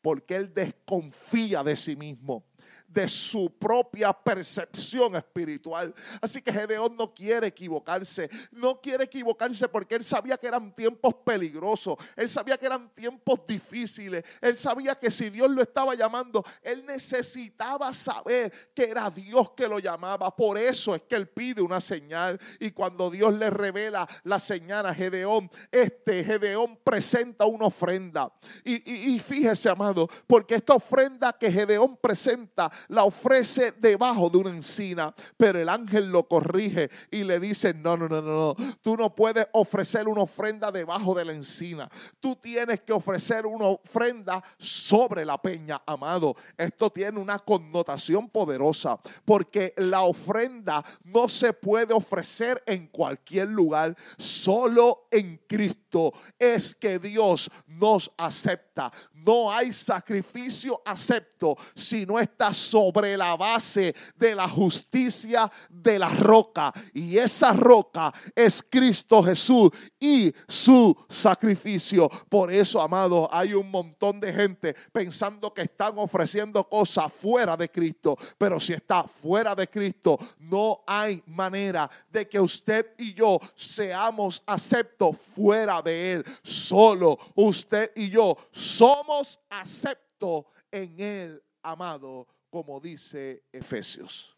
porque 0.00 0.36
él 0.36 0.52
desconfía 0.52 1.62
de 1.62 1.76
sí 1.76 1.96
mismo 1.96 2.44
de 2.92 3.08
su 3.08 3.50
propia 3.58 4.12
percepción 4.12 5.16
espiritual. 5.16 5.94
Así 6.20 6.42
que 6.42 6.52
Gedeón 6.52 6.96
no 6.96 7.14
quiere 7.14 7.48
equivocarse, 7.48 8.28
no 8.50 8.80
quiere 8.80 9.04
equivocarse 9.04 9.68
porque 9.68 9.94
él 9.94 10.04
sabía 10.04 10.36
que 10.36 10.46
eran 10.46 10.74
tiempos 10.74 11.14
peligrosos, 11.24 11.96
él 12.16 12.28
sabía 12.28 12.58
que 12.58 12.66
eran 12.66 12.90
tiempos 12.90 13.40
difíciles, 13.46 14.24
él 14.40 14.56
sabía 14.56 14.94
que 14.94 15.10
si 15.10 15.30
Dios 15.30 15.50
lo 15.50 15.62
estaba 15.62 15.94
llamando, 15.94 16.44
él 16.62 16.84
necesitaba 16.84 17.94
saber 17.94 18.52
que 18.74 18.84
era 18.84 19.10
Dios 19.10 19.52
que 19.52 19.68
lo 19.68 19.78
llamaba. 19.78 20.34
Por 20.34 20.58
eso 20.58 20.94
es 20.94 21.02
que 21.02 21.16
él 21.16 21.28
pide 21.28 21.62
una 21.62 21.80
señal 21.80 22.38
y 22.60 22.72
cuando 22.72 23.10
Dios 23.10 23.34
le 23.34 23.50
revela 23.50 24.06
la 24.24 24.38
señal 24.38 24.86
a 24.86 24.94
Gedeón, 24.94 25.50
este 25.70 26.24
Gedeón 26.24 26.78
presenta 26.84 27.46
una 27.46 27.66
ofrenda. 27.66 28.32
Y, 28.64 29.14
y 29.14 29.18
fíjese, 29.20 29.68
amado, 29.68 30.08
porque 30.26 30.54
esta 30.56 30.74
ofrenda 30.74 31.32
que 31.32 31.50
Gedeón 31.50 31.96
presenta 31.96 32.70
la 32.88 33.04
ofrece 33.04 33.72
debajo 33.72 34.30
de 34.30 34.38
una 34.38 34.50
encina, 34.50 35.14
pero 35.36 35.58
el 35.58 35.68
ángel 35.68 36.10
lo 36.10 36.26
corrige 36.28 36.90
y 37.10 37.24
le 37.24 37.40
dice, 37.40 37.74
no, 37.74 37.96
no, 37.96 38.08
no, 38.08 38.22
no, 38.22 38.56
tú 38.80 38.96
no 38.96 39.14
puedes 39.14 39.46
ofrecer 39.52 40.08
una 40.08 40.22
ofrenda 40.22 40.70
debajo 40.70 41.14
de 41.14 41.24
la 41.24 41.32
encina, 41.32 41.90
tú 42.20 42.36
tienes 42.36 42.80
que 42.80 42.92
ofrecer 42.92 43.46
una 43.46 43.66
ofrenda 43.66 44.42
sobre 44.58 45.24
la 45.24 45.40
peña, 45.40 45.82
amado. 45.86 46.36
Esto 46.56 46.90
tiene 46.90 47.18
una 47.18 47.38
connotación 47.38 48.28
poderosa, 48.28 48.98
porque 49.24 49.74
la 49.76 50.02
ofrenda 50.02 50.84
no 51.04 51.28
se 51.28 51.52
puede 51.52 51.94
ofrecer 51.94 52.62
en 52.66 52.88
cualquier 52.88 53.48
lugar, 53.48 53.96
solo 54.18 55.06
en 55.10 55.40
Cristo 55.46 56.12
es 56.38 56.74
que 56.74 56.98
Dios 56.98 57.50
nos 57.66 58.10
acepta. 58.16 58.92
No 59.12 59.52
hay 59.52 59.72
sacrificio 59.72 60.80
acepto 60.84 61.56
si 61.74 62.06
no 62.06 62.18
está 62.18 62.52
sobre 62.72 63.18
la 63.18 63.36
base 63.36 63.94
de 64.16 64.34
la 64.34 64.48
justicia 64.48 65.50
de 65.68 65.98
la 65.98 66.08
roca. 66.08 66.72
Y 66.94 67.18
esa 67.18 67.52
roca 67.52 68.10
es 68.34 68.64
Cristo 68.66 69.22
Jesús 69.22 69.70
y 70.00 70.32
su 70.48 70.96
sacrificio. 71.06 72.08
Por 72.30 72.50
eso, 72.50 72.80
amado, 72.80 73.28
hay 73.30 73.52
un 73.52 73.70
montón 73.70 74.18
de 74.18 74.32
gente 74.32 74.74
pensando 74.90 75.52
que 75.52 75.62
están 75.62 75.98
ofreciendo 75.98 76.66
cosas 76.66 77.12
fuera 77.12 77.58
de 77.58 77.68
Cristo. 77.68 78.16
Pero 78.38 78.58
si 78.58 78.72
está 78.72 79.04
fuera 79.04 79.54
de 79.54 79.68
Cristo, 79.68 80.18
no 80.38 80.82
hay 80.86 81.22
manera 81.26 81.90
de 82.10 82.26
que 82.26 82.40
usted 82.40 82.94
y 82.96 83.12
yo 83.12 83.38
seamos 83.54 84.42
aceptos 84.46 85.18
fuera 85.34 85.82
de 85.82 86.12
Él. 86.14 86.24
Solo 86.42 87.18
usted 87.34 87.92
y 87.94 88.08
yo 88.08 88.34
somos 88.50 89.38
aceptos 89.50 90.46
en 90.70 90.98
Él, 90.98 91.42
amado, 91.62 92.26
como 92.52 92.78
dice 92.78 93.44
Efesios. 93.50 94.36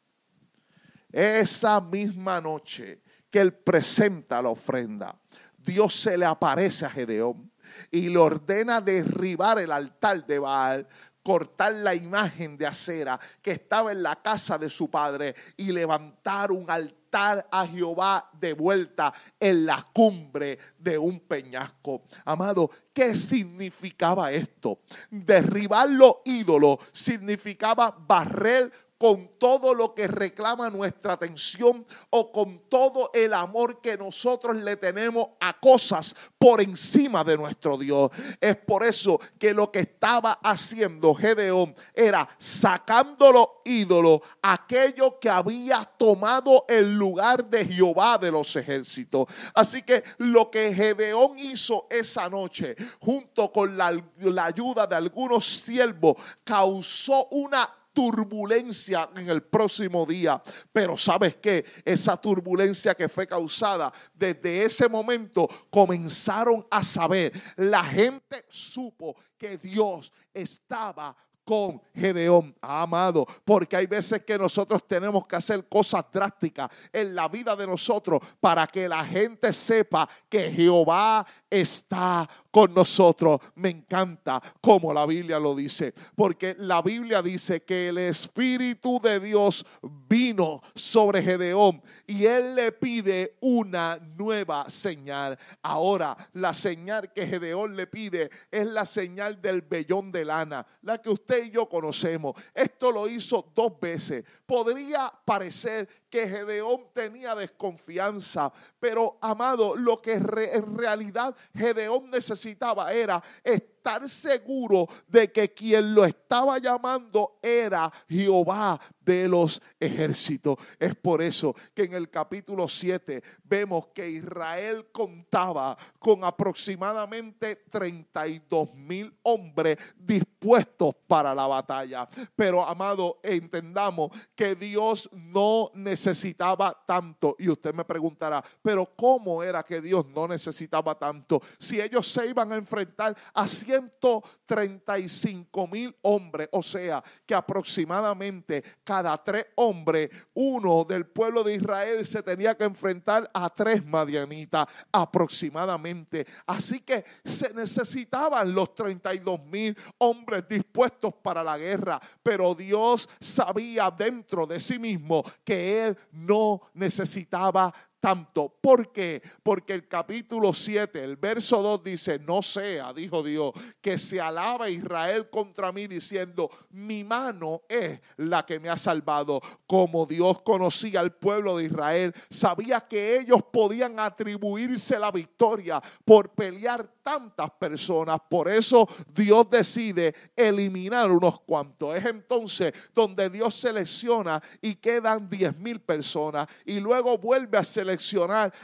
Esa 1.10 1.80
misma 1.80 2.40
noche 2.40 3.02
que 3.28 3.40
él 3.40 3.52
presenta 3.52 4.40
la 4.40 4.50
ofrenda, 4.50 5.20
Dios 5.58 5.96
se 5.96 6.16
le 6.16 6.24
aparece 6.24 6.86
a 6.86 6.90
Gedeón 6.90 7.50
y 7.90 8.08
le 8.08 8.18
ordena 8.18 8.80
derribar 8.80 9.58
el 9.58 9.72
altar 9.72 10.24
de 10.24 10.38
Baal, 10.38 10.86
cortar 11.24 11.72
la 11.72 11.92
imagen 11.92 12.56
de 12.56 12.68
acera 12.68 13.18
que 13.42 13.50
estaba 13.50 13.90
en 13.90 14.04
la 14.04 14.14
casa 14.22 14.58
de 14.58 14.70
su 14.70 14.88
padre 14.88 15.34
y 15.56 15.72
levantar 15.72 16.52
un 16.52 16.70
altar 16.70 17.03
a 17.14 17.66
Jehová 17.66 18.28
de 18.32 18.52
vuelta 18.52 19.12
en 19.38 19.66
la 19.66 19.84
cumbre 19.92 20.58
de 20.78 20.98
un 20.98 21.20
peñasco. 21.20 22.02
Amado, 22.24 22.70
¿qué 22.92 23.14
significaba 23.14 24.32
esto? 24.32 24.80
Derribar 25.10 25.88
los 25.88 26.16
ídolos 26.24 26.78
significaba 26.92 27.96
barrer 27.96 28.70
con 28.98 29.32
todo 29.38 29.74
lo 29.74 29.94
que 29.94 30.06
reclama 30.06 30.70
nuestra 30.70 31.14
atención 31.14 31.84
o 32.10 32.30
con 32.30 32.60
todo 32.68 33.10
el 33.12 33.34
amor 33.34 33.80
que 33.80 33.96
nosotros 33.96 34.56
le 34.56 34.76
tenemos 34.76 35.28
a 35.40 35.58
cosas 35.58 36.14
por 36.38 36.60
encima 36.60 37.24
de 37.24 37.36
nuestro 37.36 37.76
Dios. 37.76 38.10
Es 38.40 38.56
por 38.56 38.84
eso 38.84 39.20
que 39.38 39.52
lo 39.52 39.70
que 39.70 39.80
estaba 39.80 40.38
haciendo 40.42 41.14
Gedeón 41.14 41.74
era 41.92 42.28
sacando 42.38 43.32
los 43.32 43.46
ídolos, 43.64 44.20
aquello 44.42 45.18
que 45.18 45.28
había 45.28 45.84
tomado 45.84 46.64
el 46.68 46.94
lugar 46.96 47.44
de 47.44 47.64
Jehová 47.64 48.18
de 48.18 48.30
los 48.30 48.54
ejércitos. 48.56 49.26
Así 49.54 49.82
que 49.82 50.04
lo 50.18 50.50
que 50.50 50.72
Gedeón 50.72 51.38
hizo 51.38 51.86
esa 51.90 52.28
noche, 52.28 52.76
junto 53.00 53.50
con 53.52 53.76
la, 53.76 53.92
la 54.18 54.46
ayuda 54.46 54.86
de 54.86 54.96
algunos 54.96 55.44
siervos, 55.44 56.16
causó 56.44 57.26
una 57.26 57.68
turbulencia 57.94 59.08
en 59.16 59.30
el 59.30 59.44
próximo 59.44 60.04
día. 60.04 60.42
Pero 60.72 60.98
sabes 60.98 61.36
que 61.36 61.64
esa 61.84 62.18
turbulencia 62.18 62.94
que 62.94 63.08
fue 63.08 63.26
causada 63.26 63.90
desde 64.12 64.64
ese 64.64 64.88
momento 64.88 65.48
comenzaron 65.70 66.66
a 66.70 66.84
saber. 66.84 67.32
La 67.56 67.82
gente 67.82 68.44
supo 68.50 69.16
que 69.38 69.56
Dios 69.56 70.12
estaba 70.34 71.16
con 71.44 71.80
Gedeón, 71.94 72.56
amado, 72.60 73.26
porque 73.44 73.76
hay 73.76 73.86
veces 73.86 74.24
que 74.24 74.38
nosotros 74.38 74.86
tenemos 74.86 75.26
que 75.26 75.36
hacer 75.36 75.68
cosas 75.68 76.04
drásticas 76.10 76.70
en 76.90 77.14
la 77.14 77.28
vida 77.28 77.54
de 77.54 77.66
nosotros 77.66 78.20
para 78.40 78.66
que 78.66 78.88
la 78.88 79.04
gente 79.04 79.52
sepa 79.52 80.08
que 80.28 80.50
Jehová 80.50 81.24
está 81.60 82.28
con 82.50 82.74
nosotros. 82.74 83.40
Me 83.56 83.70
encanta 83.70 84.40
como 84.60 84.92
la 84.92 85.06
Biblia 85.06 85.38
lo 85.38 85.54
dice, 85.54 85.94
porque 86.14 86.54
la 86.58 86.82
Biblia 86.82 87.22
dice 87.22 87.62
que 87.62 87.88
el 87.88 87.98
Espíritu 87.98 89.00
de 89.02 89.20
Dios 89.20 89.64
vino 90.08 90.62
sobre 90.74 91.22
Gedeón 91.22 91.82
y 92.06 92.24
él 92.26 92.54
le 92.54 92.72
pide 92.72 93.36
una 93.40 93.98
nueva 94.16 94.68
señal. 94.70 95.38
Ahora, 95.62 96.16
la 96.32 96.54
señal 96.54 97.12
que 97.12 97.26
Gedeón 97.26 97.76
le 97.76 97.86
pide 97.86 98.30
es 98.50 98.66
la 98.66 98.86
señal 98.86 99.40
del 99.40 99.62
vellón 99.62 100.12
de 100.12 100.24
lana, 100.24 100.66
la 100.82 100.98
que 100.98 101.10
usted 101.10 101.46
y 101.46 101.50
yo 101.50 101.68
conocemos. 101.68 102.34
Esto 102.54 102.92
lo 102.92 103.08
hizo 103.08 103.50
dos 103.54 103.78
veces. 103.80 104.24
Podría 104.46 105.12
parecer 105.24 105.88
que 106.14 106.28
Gedeón 106.28 106.92
tenía 106.92 107.34
desconfianza, 107.34 108.52
pero 108.78 109.18
amado, 109.20 109.74
lo 109.74 110.00
que 110.00 110.12
en 110.12 110.78
realidad 110.78 111.34
Gedeón 111.52 112.08
necesitaba 112.08 112.92
era 112.92 113.20
estar 113.42 113.73
seguro 114.06 114.88
de 115.08 115.30
que 115.30 115.52
quien 115.52 115.94
lo 115.94 116.04
estaba 116.04 116.58
llamando 116.58 117.38
era 117.42 117.92
Jehová 118.08 118.80
de 119.00 119.28
los 119.28 119.60
ejércitos. 119.78 120.56
Es 120.78 120.94
por 120.94 121.20
eso 121.20 121.54
que 121.74 121.84
en 121.84 121.94
el 121.94 122.10
capítulo 122.10 122.68
7 122.68 123.22
vemos 123.44 123.88
que 123.88 124.08
Israel 124.08 124.86
contaba 124.90 125.76
con 125.98 126.24
aproximadamente 126.24 127.56
32 127.70 128.74
mil 128.74 129.14
hombres 129.22 129.76
dispuestos 129.96 130.94
para 131.06 131.34
la 131.34 131.46
batalla. 131.46 132.08
Pero 132.34 132.66
amado, 132.66 133.20
entendamos 133.22 134.10
que 134.34 134.54
Dios 134.54 135.10
no 135.12 135.70
necesitaba 135.74 136.82
tanto. 136.86 137.36
Y 137.38 137.48
usted 137.48 137.74
me 137.74 137.84
preguntará, 137.84 138.42
pero 138.62 138.86
¿cómo 138.96 139.42
era 139.42 139.62
que 139.62 139.80
Dios 139.80 140.06
no 140.06 140.26
necesitaba 140.26 140.98
tanto? 140.98 141.42
Si 141.58 141.80
ellos 141.80 142.08
se 142.08 142.26
iban 142.26 142.52
a 142.52 142.56
enfrentar 142.56 143.16
a 143.34 143.46
135 143.80 145.66
mil 145.66 145.96
hombres, 146.02 146.48
o 146.52 146.62
sea, 146.62 147.02
que 147.26 147.34
aproximadamente 147.34 148.62
cada 148.82 149.16
tres 149.22 149.46
hombres, 149.56 150.10
uno 150.34 150.84
del 150.84 151.06
pueblo 151.06 151.42
de 151.42 151.54
Israel 151.54 152.04
se 152.04 152.22
tenía 152.22 152.56
que 152.56 152.64
enfrentar 152.64 153.30
a 153.32 153.50
tres 153.50 153.84
madianitas 153.84 154.66
aproximadamente. 154.92 156.26
Así 156.46 156.80
que 156.80 157.04
se 157.24 157.52
necesitaban 157.52 158.54
los 158.54 158.74
32 158.74 159.44
mil 159.44 159.76
hombres 159.98 160.46
dispuestos 160.48 161.14
para 161.22 161.42
la 161.42 161.58
guerra, 161.58 162.00
pero 162.22 162.54
Dios 162.54 163.08
sabía 163.20 163.90
dentro 163.90 164.46
de 164.46 164.60
sí 164.60 164.78
mismo 164.78 165.24
que 165.44 165.86
él 165.86 165.98
no 166.12 166.60
necesitaba 166.74 167.72
tanto. 168.04 168.54
¿Por 168.60 168.92
qué? 168.92 169.22
Porque 169.42 169.72
el 169.72 169.88
capítulo 169.88 170.52
7, 170.52 171.02
el 171.02 171.16
verso 171.16 171.62
2 171.62 171.82
dice, 171.82 172.18
no 172.18 172.42
sea, 172.42 172.92
dijo 172.92 173.22
Dios, 173.22 173.54
que 173.80 173.96
se 173.96 174.20
alaba 174.20 174.68
Israel 174.68 175.30
contra 175.30 175.72
mí 175.72 175.86
diciendo, 175.86 176.50
mi 176.68 177.02
mano 177.02 177.62
es 177.66 177.98
la 178.18 178.44
que 178.44 178.60
me 178.60 178.68
ha 178.68 178.76
salvado. 178.76 179.40
Como 179.66 180.04
Dios 180.04 180.42
conocía 180.42 181.00
al 181.00 181.14
pueblo 181.14 181.56
de 181.56 181.64
Israel, 181.64 182.12
sabía 182.28 182.82
que 182.82 183.20
ellos 183.20 183.40
podían 183.50 183.98
atribuirse 183.98 184.98
la 184.98 185.10
victoria 185.10 185.82
por 186.04 186.28
pelear 186.28 186.86
tantas 187.02 187.52
personas. 187.52 188.20
Por 188.28 188.48
eso 188.48 188.86
Dios 189.14 189.48
decide 189.48 190.14
eliminar 190.36 191.10
unos 191.10 191.40
cuantos. 191.40 191.96
Es 191.96 192.04
entonces 192.04 192.74
donde 192.94 193.30
Dios 193.30 193.54
selecciona 193.54 194.42
y 194.60 194.74
quedan 194.74 195.26
10 195.30 195.56
mil 195.56 195.80
personas 195.80 196.48
y 196.66 196.80
luego 196.80 197.16
vuelve 197.16 197.56
a 197.56 197.64
seleccionar 197.64 197.93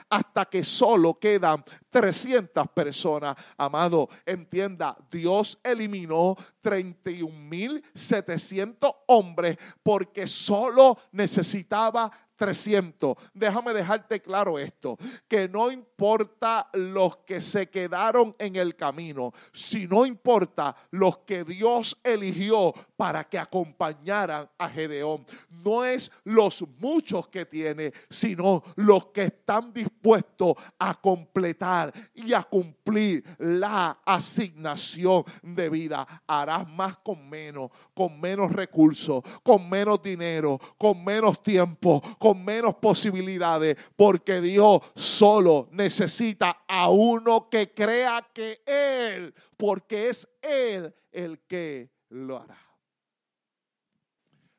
hasta 0.09 0.45
que 0.47 0.65
solo 0.65 1.19
quedan 1.19 1.65
300 1.91 2.69
personas. 2.69 3.37
Amado, 3.57 4.09
entienda, 4.25 4.97
Dios 5.11 5.59
eliminó 5.63 6.37
31.700 6.63 8.97
hombres 9.07 9.59
porque 9.83 10.27
solo 10.27 10.99
necesitaba 11.13 12.11
300. 12.41 13.19
Déjame 13.35 13.75
dejarte 13.75 14.23
claro 14.23 14.59
esto, 14.59 14.97
que 15.29 15.47
no 15.47 15.71
importa 15.71 16.71
los 16.73 17.19
que 17.19 17.39
se 17.39 17.69
quedaron 17.69 18.35
en 18.39 18.57
el 18.57 18.77
camino, 18.77 19.35
sino 19.53 20.07
importa 20.07 20.75
los 20.91 21.19
que 21.19 21.45
Dios 21.45 21.99
eligió 22.03 22.73
para 22.97 23.25
que 23.25 23.39
acompañaran 23.39 24.49
a 24.57 24.71
Gedeón. 24.71 25.27
No 25.51 25.85
es 25.85 26.11
los 26.25 26.65
muchos 26.79 27.29
que 27.29 27.45
tiene, 27.45 27.93
sino 28.09 28.63
los 28.77 29.09
que 29.09 29.25
están 29.25 29.75
dispuestos 29.75 30.55
a 30.79 30.95
completar 30.95 31.80
y 32.15 32.33
a 32.33 32.43
cumplir 32.43 33.25
la 33.39 34.01
asignación 34.05 35.25
de 35.43 35.69
vida. 35.69 36.07
Harás 36.27 36.69
más 36.69 36.99
con 36.99 37.29
menos, 37.29 37.71
con 37.95 38.21
menos 38.21 38.53
recursos, 38.53 39.23
con 39.43 39.69
menos 39.69 40.03
dinero, 40.03 40.59
con 40.77 41.05
menos 41.05 41.43
tiempo, 41.43 42.03
con 42.19 42.45
menos 42.45 42.75
posibilidades, 42.77 43.77
porque 43.97 44.41
Dios 44.41 44.81
solo 44.95 45.69
necesita 45.73 46.65
a 46.67 46.89
uno 46.89 47.49
que 47.49 47.73
crea 47.73 48.27
que 48.33 48.63
Él, 48.67 49.35
porque 49.57 50.09
es 50.09 50.29
Él 50.43 50.95
el 51.13 51.41
que 51.41 51.91
lo 52.11 52.39
hará. 52.39 52.59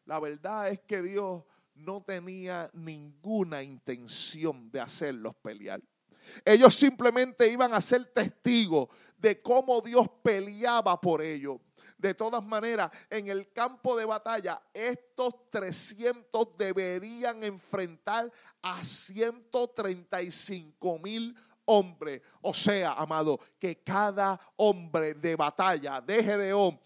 La 0.05 0.19
verdad 0.19 0.69
es 0.69 0.79
que 0.81 1.01
Dios 1.01 1.43
no 1.73 2.03
tenía 2.03 2.69
ninguna 2.73 3.63
intención 3.63 4.69
de 4.71 4.81
hacerlos 4.81 5.35
pelear. 5.35 5.81
Ellos 6.45 6.75
simplemente 6.75 7.47
iban 7.47 7.73
a 7.73 7.81
ser 7.81 8.05
testigos 8.05 8.89
de 9.17 9.41
cómo 9.41 9.81
Dios 9.81 10.07
peleaba 10.23 10.99
por 10.99 11.21
ellos. 11.21 11.57
De 11.97 12.13
todas 12.15 12.43
maneras, 12.43 12.89
en 13.11 13.27
el 13.27 13.53
campo 13.53 13.95
de 13.95 14.05
batalla, 14.05 14.59
estos 14.73 15.35
300 15.51 16.57
deberían 16.57 17.43
enfrentar 17.43 18.31
a 18.61 18.83
135 18.83 20.97
mil 20.97 21.37
hombres. 21.65 22.21
O 22.41 22.53
sea, 22.53 22.93
amado, 22.93 23.39
que 23.59 23.83
cada 23.83 24.39
hombre 24.55 25.13
de 25.13 25.35
batalla 25.35 26.01
de 26.01 26.23
Gedeón 26.23 26.79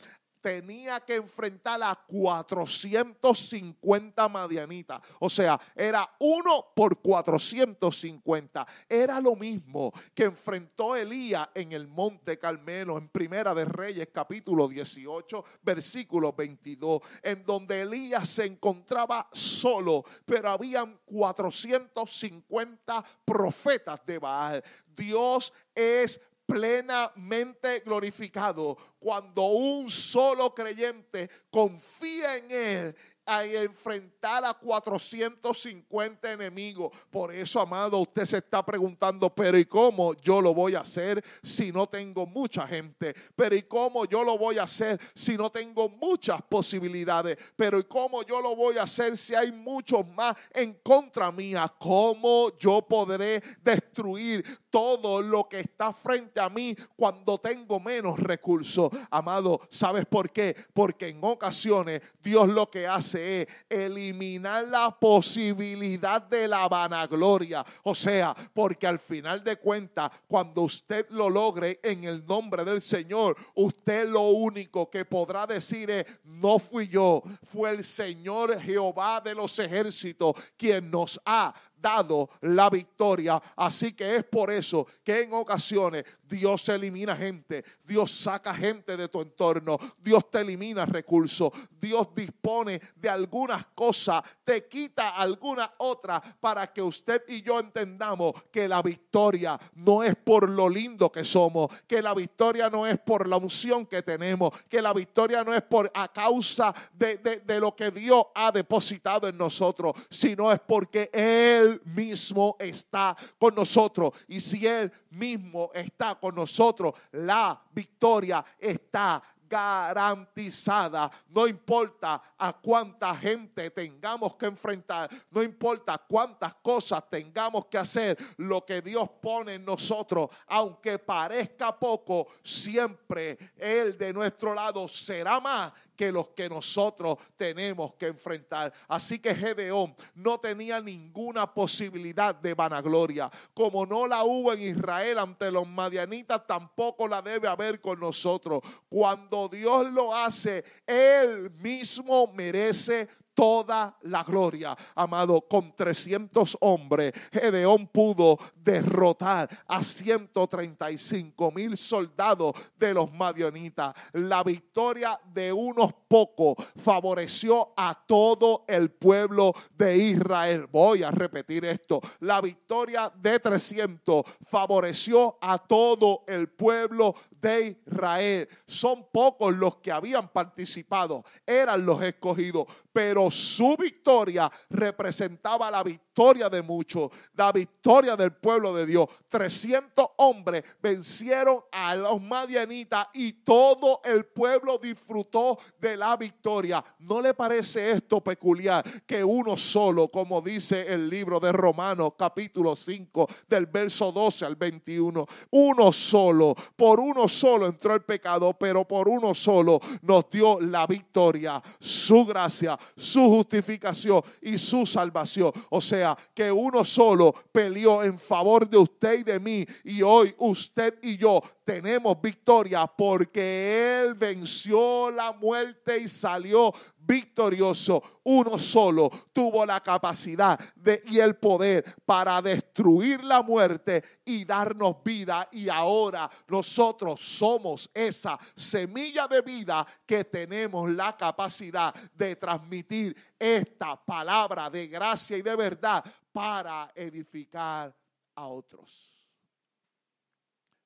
tenía 0.45 0.99
que 0.99 1.15
enfrentar 1.15 1.81
a 1.81 1.95
450 1.95 4.29
madianitas. 4.29 5.01
O 5.17 5.27
sea, 5.27 5.59
era 5.75 6.07
uno 6.19 6.67
por 6.75 7.01
450. 7.01 8.67
Era 8.87 9.19
lo 9.19 9.35
mismo 9.35 9.91
que 10.13 10.25
enfrentó 10.25 10.95
Elías 10.95 11.49
en 11.55 11.71
el 11.71 11.87
monte 11.87 12.37
Carmelo, 12.37 12.99
en 12.99 13.09
Primera 13.09 13.55
de 13.55 13.65
Reyes, 13.65 14.09
capítulo 14.13 14.67
18, 14.67 15.43
versículo 15.63 16.33
22, 16.33 17.01
en 17.23 17.43
donde 17.43 17.81
Elías 17.81 18.29
se 18.29 18.45
encontraba 18.45 19.27
solo, 19.31 20.05
pero 20.27 20.51
habían 20.51 20.99
450 21.05 23.03
profetas 23.25 23.99
de 24.05 24.19
Baal. 24.19 24.63
Dios 24.95 25.51
es 25.73 26.21
plenamente 26.45 27.79
glorificado 27.79 28.77
cuando 28.99 29.43
un 29.45 29.89
solo 29.89 30.53
creyente 30.53 31.29
confía 31.49 32.37
en 32.37 32.51
Él 32.51 32.95
a 33.25 33.43
enfrentar 33.43 34.45
a 34.45 34.53
450 34.53 36.31
enemigos. 36.31 36.91
Por 37.09 37.33
eso, 37.33 37.59
amado, 37.59 37.97
usted 37.97 38.25
se 38.25 38.37
está 38.37 38.63
preguntando, 38.63 39.33
pero 39.33 39.57
¿y 39.57 39.65
cómo 39.65 40.13
yo 40.15 40.41
lo 40.41 40.53
voy 40.53 40.75
a 40.75 40.81
hacer 40.81 41.23
si 41.41 41.71
no 41.71 41.87
tengo 41.87 42.27
mucha 42.27 42.67
gente? 42.67 43.15
Pero 43.35 43.55
¿y 43.55 43.63
cómo 43.63 44.05
yo 44.05 44.23
lo 44.23 44.37
voy 44.37 44.59
a 44.59 44.63
hacer 44.63 44.99
si 45.15 45.37
no 45.37 45.51
tengo 45.51 45.89
muchas 45.89 46.41
posibilidades? 46.43 47.37
Pero 47.55 47.79
¿y 47.79 47.85
cómo 47.85 48.21
yo 48.23 48.41
lo 48.41 48.55
voy 48.55 48.77
a 48.77 48.83
hacer 48.83 49.17
si 49.17 49.33
hay 49.33 49.51
muchos 49.51 50.07
más 50.07 50.35
en 50.53 50.73
contra 50.83 51.31
mía? 51.31 51.73
¿Cómo 51.79 52.55
yo 52.59 52.83
podré 52.83 53.41
destruir 53.61 54.45
todo 54.75 55.21
lo 55.21 55.47
que 55.47 55.61
está 55.61 55.93
frente 55.93 56.41
a 56.41 56.49
mí 56.49 56.75
cuando 56.97 57.37
tengo 57.37 57.79
menos 57.79 58.19
recursos? 58.19 58.91
Amado, 59.09 59.61
¿sabes 59.69 60.05
por 60.05 60.33
qué? 60.33 60.53
Porque 60.73 61.07
en 61.07 61.19
ocasiones 61.23 62.01
Dios 62.21 62.49
lo 62.49 62.69
que 62.69 62.85
hace 62.85 63.43
es 63.43 63.47
eliminar 63.69 64.67
la 64.67 64.91
posibilidad 64.91 66.21
de 66.21 66.49
la 66.49 66.67
vanagloria. 66.67 67.65
O 67.83 67.95
sea, 67.95 68.35
porque 68.53 68.85
al 68.85 68.99
final 68.99 69.41
de 69.45 69.55
cuentas, 69.55 70.11
cuando 70.27 70.63
usted 70.63 71.07
lo 71.11 71.29
logre 71.29 71.79
en 71.81 72.03
el 72.03 72.25
nombre 72.25 72.65
del 72.65 72.81
Señor, 72.81 73.37
usted 73.53 74.09
lo 74.09 74.23
único 74.23 74.89
que 74.89 75.05
podrá 75.05 75.47
decir 75.47 75.89
es, 75.89 76.05
no 76.25 76.59
fui 76.59 76.89
yo, 76.89 77.23
fue 77.43 77.69
el 77.69 77.85
Señor 77.85 78.59
Jehová 78.59 79.21
de 79.21 79.35
los 79.35 79.57
ejércitos 79.57 80.35
quien 80.57 80.91
nos 80.91 81.17
ha 81.23 81.53
dado 81.81 82.29
la 82.41 82.69
victoria. 82.69 83.41
Así 83.55 83.93
que 83.93 84.15
es 84.15 84.23
por 84.23 84.51
eso 84.51 84.87
que 85.03 85.21
en 85.21 85.33
ocasiones 85.33 86.03
Dios 86.27 86.67
elimina 86.69 87.15
gente, 87.15 87.63
Dios 87.83 88.11
saca 88.11 88.53
gente 88.53 88.97
de 88.97 89.07
tu 89.07 89.21
entorno, 89.21 89.77
Dios 89.97 90.29
te 90.29 90.41
elimina 90.41 90.85
recursos, 90.85 91.51
Dios 91.79 92.07
dispone 92.15 92.81
de 92.95 93.09
algunas 93.09 93.67
cosas, 93.67 94.23
te 94.43 94.67
quita 94.67 95.09
alguna 95.09 95.71
otra 95.77 96.21
para 96.39 96.71
que 96.73 96.81
usted 96.81 97.23
y 97.27 97.41
yo 97.41 97.59
entendamos 97.59 98.33
que 98.51 98.67
la 98.67 98.81
victoria 98.81 99.59
no 99.75 100.03
es 100.03 100.15
por 100.15 100.49
lo 100.49 100.67
lindo 100.67 101.11
que 101.11 101.23
somos, 101.23 101.67
que 101.87 102.01
la 102.01 102.13
victoria 102.13 102.69
no 102.69 102.87
es 102.87 102.97
por 102.99 103.27
la 103.27 103.37
unción 103.37 103.85
que 103.85 104.01
tenemos, 104.01 104.51
que 104.67 104.81
la 104.81 104.93
victoria 104.93 105.43
no 105.43 105.53
es 105.53 105.61
por 105.61 105.91
a 105.93 106.11
causa 106.11 106.73
de, 106.93 107.17
de 107.17 107.59
lo 107.59 107.75
que 107.75 107.91
Dios 107.91 108.25
ha 108.33 108.51
depositado 108.51 109.27
en 109.27 109.37
nosotros, 109.37 109.93
sino 110.09 110.51
es 110.51 110.59
porque 110.59 111.09
Él 111.13 111.64
mismo 111.85 112.55
está 112.59 113.15
con 113.37 113.55
nosotros. 113.55 114.13
Y 114.27 114.39
si 114.39 114.65
Él 114.65 114.91
mismo 115.09 115.71
está 115.73 116.15
con 116.15 116.35
nosotros, 116.35 116.93
la 117.11 117.61
victoria 117.71 118.43
está 118.59 119.21
garantizada. 119.47 121.11
No 121.29 121.47
importa 121.47 122.21
a 122.37 122.53
cuánta 122.53 123.15
gente 123.15 123.69
tengamos 123.71 124.35
que 124.35 124.47
enfrentar, 124.47 125.09
no 125.31 125.43
importa 125.43 125.97
cuántas 125.97 126.55
cosas 126.55 127.03
tengamos 127.09 127.65
que 127.67 127.77
hacer, 127.77 128.17
lo 128.37 128.65
que 128.65 128.81
Dios 128.81 129.09
pone 129.21 129.55
en 129.55 129.65
nosotros, 129.65 130.29
aunque 130.47 130.99
parezca 130.99 131.77
poco, 131.77 132.27
siempre 132.43 133.37
Él 133.57 133.97
de 133.97 134.13
nuestro 134.13 134.53
lado 134.53 134.87
será 134.87 135.39
más 135.39 135.71
que 135.95 136.11
los 136.11 136.29
que 136.29 136.49
nosotros 136.49 137.17
tenemos 137.35 137.93
que 137.95 138.07
enfrentar. 138.07 138.73
Así 138.87 139.19
que 139.19 139.33
Gedeón 139.33 139.95
no 140.13 140.39
tenía 140.39 140.79
ninguna 140.79 141.51
posibilidad 141.53 142.35
de 142.35 142.53
vanagloria. 142.53 143.31
Como 143.53 143.85
no 143.85 144.07
la 144.07 144.23
hubo 144.23 144.53
en 144.53 144.61
Israel 144.61 145.19
ante 145.19 145.51
los 145.51 145.67
madianitas, 145.67 146.45
tampoco 146.45 147.07
la 147.07 147.21
debe 147.21 147.47
haber 147.47 147.81
con 147.81 147.99
nosotros. 147.99 148.61
Cuando 148.89 149.47
Dios 149.47 149.91
lo 149.91 150.15
hace, 150.15 150.63
Él 150.85 151.51
mismo 151.51 152.31
merece 152.33 153.07
toda 153.35 153.95
la 154.03 154.23
gloria. 154.23 154.75
Amado, 154.95 155.41
con 155.41 155.75
300 155.75 156.57
hombres, 156.61 157.13
Gedeón 157.31 157.87
pudo 157.87 158.39
derrotar 158.55 159.49
a 159.67 159.83
135 159.83 161.51
mil 161.51 161.77
soldados 161.77 162.53
de 162.77 162.93
los 162.93 163.11
madionitas. 163.11 163.93
La 164.13 164.43
victoria 164.43 165.19
de 165.33 165.53
unos 165.53 165.93
pocos 166.07 166.55
favoreció 166.77 167.73
a 167.75 167.93
todo 168.07 168.63
el 168.67 168.89
pueblo 168.91 169.53
de 169.77 169.97
Israel. 169.97 170.67
Voy 170.71 171.03
a 171.03 171.11
repetir 171.11 171.65
esto. 171.65 172.01
La 172.21 172.41
victoria 172.41 173.11
de 173.15 173.39
300 173.39 174.23
favoreció 174.43 175.37
a 175.41 175.57
todo 175.57 176.23
el 176.27 176.49
pueblo 176.49 177.15
de 177.45 177.77
Israel. 177.87 178.49
Son 178.65 179.07
pocos 179.11 179.55
los 179.55 179.77
que 179.77 179.91
habían 179.91 180.29
participado, 180.29 181.23
eran 181.45 181.85
los 181.85 182.01
escogidos, 182.01 182.65
pero 182.91 183.29
su 183.29 183.77
victoria 183.77 184.51
representaba 184.69 185.69
la 185.69 185.83
victoria 185.83 186.04
de 186.15 186.61
muchos, 186.61 187.11
la 187.35 187.51
victoria 187.51 188.15
del 188.15 188.31
pueblo 188.31 188.73
de 188.73 188.85
Dios. 188.85 189.05
300 189.27 190.07
hombres 190.17 190.63
vencieron 190.81 191.59
a 191.69 191.93
los 191.93 192.21
madianitas 192.21 193.07
y 193.13 193.33
todo 193.43 193.99
el 194.05 194.25
pueblo 194.25 194.77
disfrutó 194.77 195.59
de 195.77 195.97
la 195.97 196.15
victoria. 196.15 196.83
¿No 196.99 197.19
le 197.19 197.33
parece 197.33 197.91
esto 197.91 198.21
peculiar 198.21 199.03
que 199.05 199.25
uno 199.25 199.57
solo, 199.57 200.07
como 200.07 200.41
dice 200.41 200.93
el 200.93 201.09
libro 201.09 201.37
de 201.37 201.51
Romanos 201.51 202.13
capítulo 202.17 202.77
5 202.77 203.27
del 203.49 203.65
verso 203.65 204.13
12 204.13 204.45
al 204.45 204.55
21, 204.55 205.27
uno 205.51 205.91
solo, 205.91 206.55
por 206.77 207.01
uno 207.01 207.27
solo 207.27 207.65
entró 207.65 207.93
el 207.93 208.03
pecado, 208.03 208.53
pero 208.53 208.87
por 208.87 209.09
uno 209.09 209.33
solo 209.33 209.81
nos 210.01 210.29
dio 210.29 210.61
la 210.61 210.87
victoria, 210.87 211.61
su 211.77 212.25
gracia, 212.25 212.79
su 212.95 213.19
justificación 213.27 214.21
y 214.41 214.57
su 214.57 214.85
salvación. 214.85 215.51
O 215.69 215.81
sea, 215.81 216.04
que 216.33 216.51
uno 216.51 216.83
solo 216.83 217.33
peleó 217.51 218.03
en 218.03 218.19
favor 218.19 218.69
de 218.69 218.77
usted 218.77 219.19
y 219.19 219.23
de 219.23 219.39
mí. 219.39 219.65
Y 219.83 220.01
hoy 220.01 220.35
usted 220.37 220.99
y 221.01 221.17
yo 221.17 221.41
tenemos 221.65 222.21
victoria 222.21 222.85
porque 222.85 224.03
Él 224.03 224.13
venció 224.13 225.09
la 225.09 225.33
muerte 225.33 225.97
y 225.97 226.07
salió 226.07 226.71
victorioso. 226.97 228.01
Uno 228.23 228.57
solo 228.57 229.09
tuvo 229.33 229.65
la 229.65 229.81
capacidad 229.81 230.59
de, 230.75 231.01
y 231.07 231.19
el 231.19 231.35
poder 231.35 231.95
para 232.05 232.41
destruir 232.41 233.23
la 233.23 233.41
muerte 233.41 234.03
y 234.23 234.45
darnos 234.45 235.03
vida. 235.03 235.49
Y 235.51 235.67
ahora 235.67 236.29
nosotros 236.47 237.19
somos 237.19 237.89
esa 237.93 238.39
semilla 238.55 239.27
de 239.27 239.41
vida 239.41 239.85
que 240.05 240.23
tenemos 240.23 240.89
la 240.91 241.17
capacidad 241.17 241.93
de 242.13 242.35
transmitir 242.35 243.15
esta 243.39 243.95
palabra 243.95 244.69
de 244.69 244.87
gracia 244.87 245.37
y 245.37 245.41
de 245.41 245.55
verdad 245.55 246.03
para 246.31 246.91
edificar 246.95 247.95
a 248.35 248.47
otros. 248.47 249.14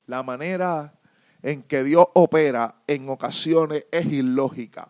La 0.10 0.24
manera 0.24 0.92
en 1.44 1.62
que 1.62 1.84
Dios 1.84 2.08
opera 2.16 2.82
en 2.88 3.10
ocasiones 3.10 3.86
es 3.92 4.06
ilógica 4.08 4.90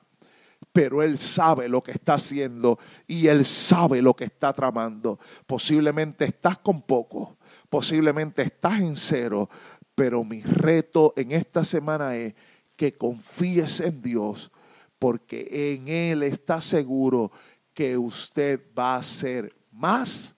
pero 0.72 1.02
Él 1.02 1.18
sabe 1.18 1.68
lo 1.68 1.82
que 1.82 1.92
está 1.92 2.14
haciendo 2.14 2.80
y 3.08 3.28
Él 3.28 3.46
sabe 3.46 4.02
lo 4.02 4.16
que 4.16 4.26
está 4.26 4.54
tramando. 4.54 5.20
Posiblemente 5.46 6.26
estás 6.26 6.60
con 6.60 6.84
poco, 6.84 7.38
posiblemente 7.70 8.44
estás 8.44 8.80
en 8.80 8.96
cero, 8.96 9.50
pero 9.94 10.24
mi 10.24 10.42
reto 10.42 11.14
en 11.18 11.32
esta 11.32 11.66
semana 11.66 12.16
es 12.16 12.34
que 12.76 12.96
confíes 12.96 13.82
en 13.82 14.00
Dios, 14.00 14.52
porque 15.00 15.74
en 15.74 15.88
Él 15.88 16.24
está 16.24 16.62
seguro 16.62 17.32
que 17.74 17.98
usted 17.98 18.62
va 18.78 18.96
a 18.96 19.04
ser 19.04 19.54
más, 19.72 20.36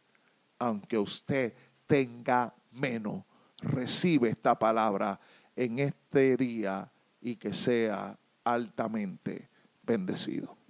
aunque 0.57 0.97
usted 0.97 1.53
tenga 1.85 2.55
menos. 2.71 3.25
Recibe 3.61 4.29
esta 4.29 4.57
palabra 4.57 5.19
en 5.55 5.79
este 5.79 6.35
día 6.35 6.91
y 7.21 7.35
que 7.35 7.53
sea 7.53 8.17
altamente 8.43 9.49
bendecido. 9.83 10.60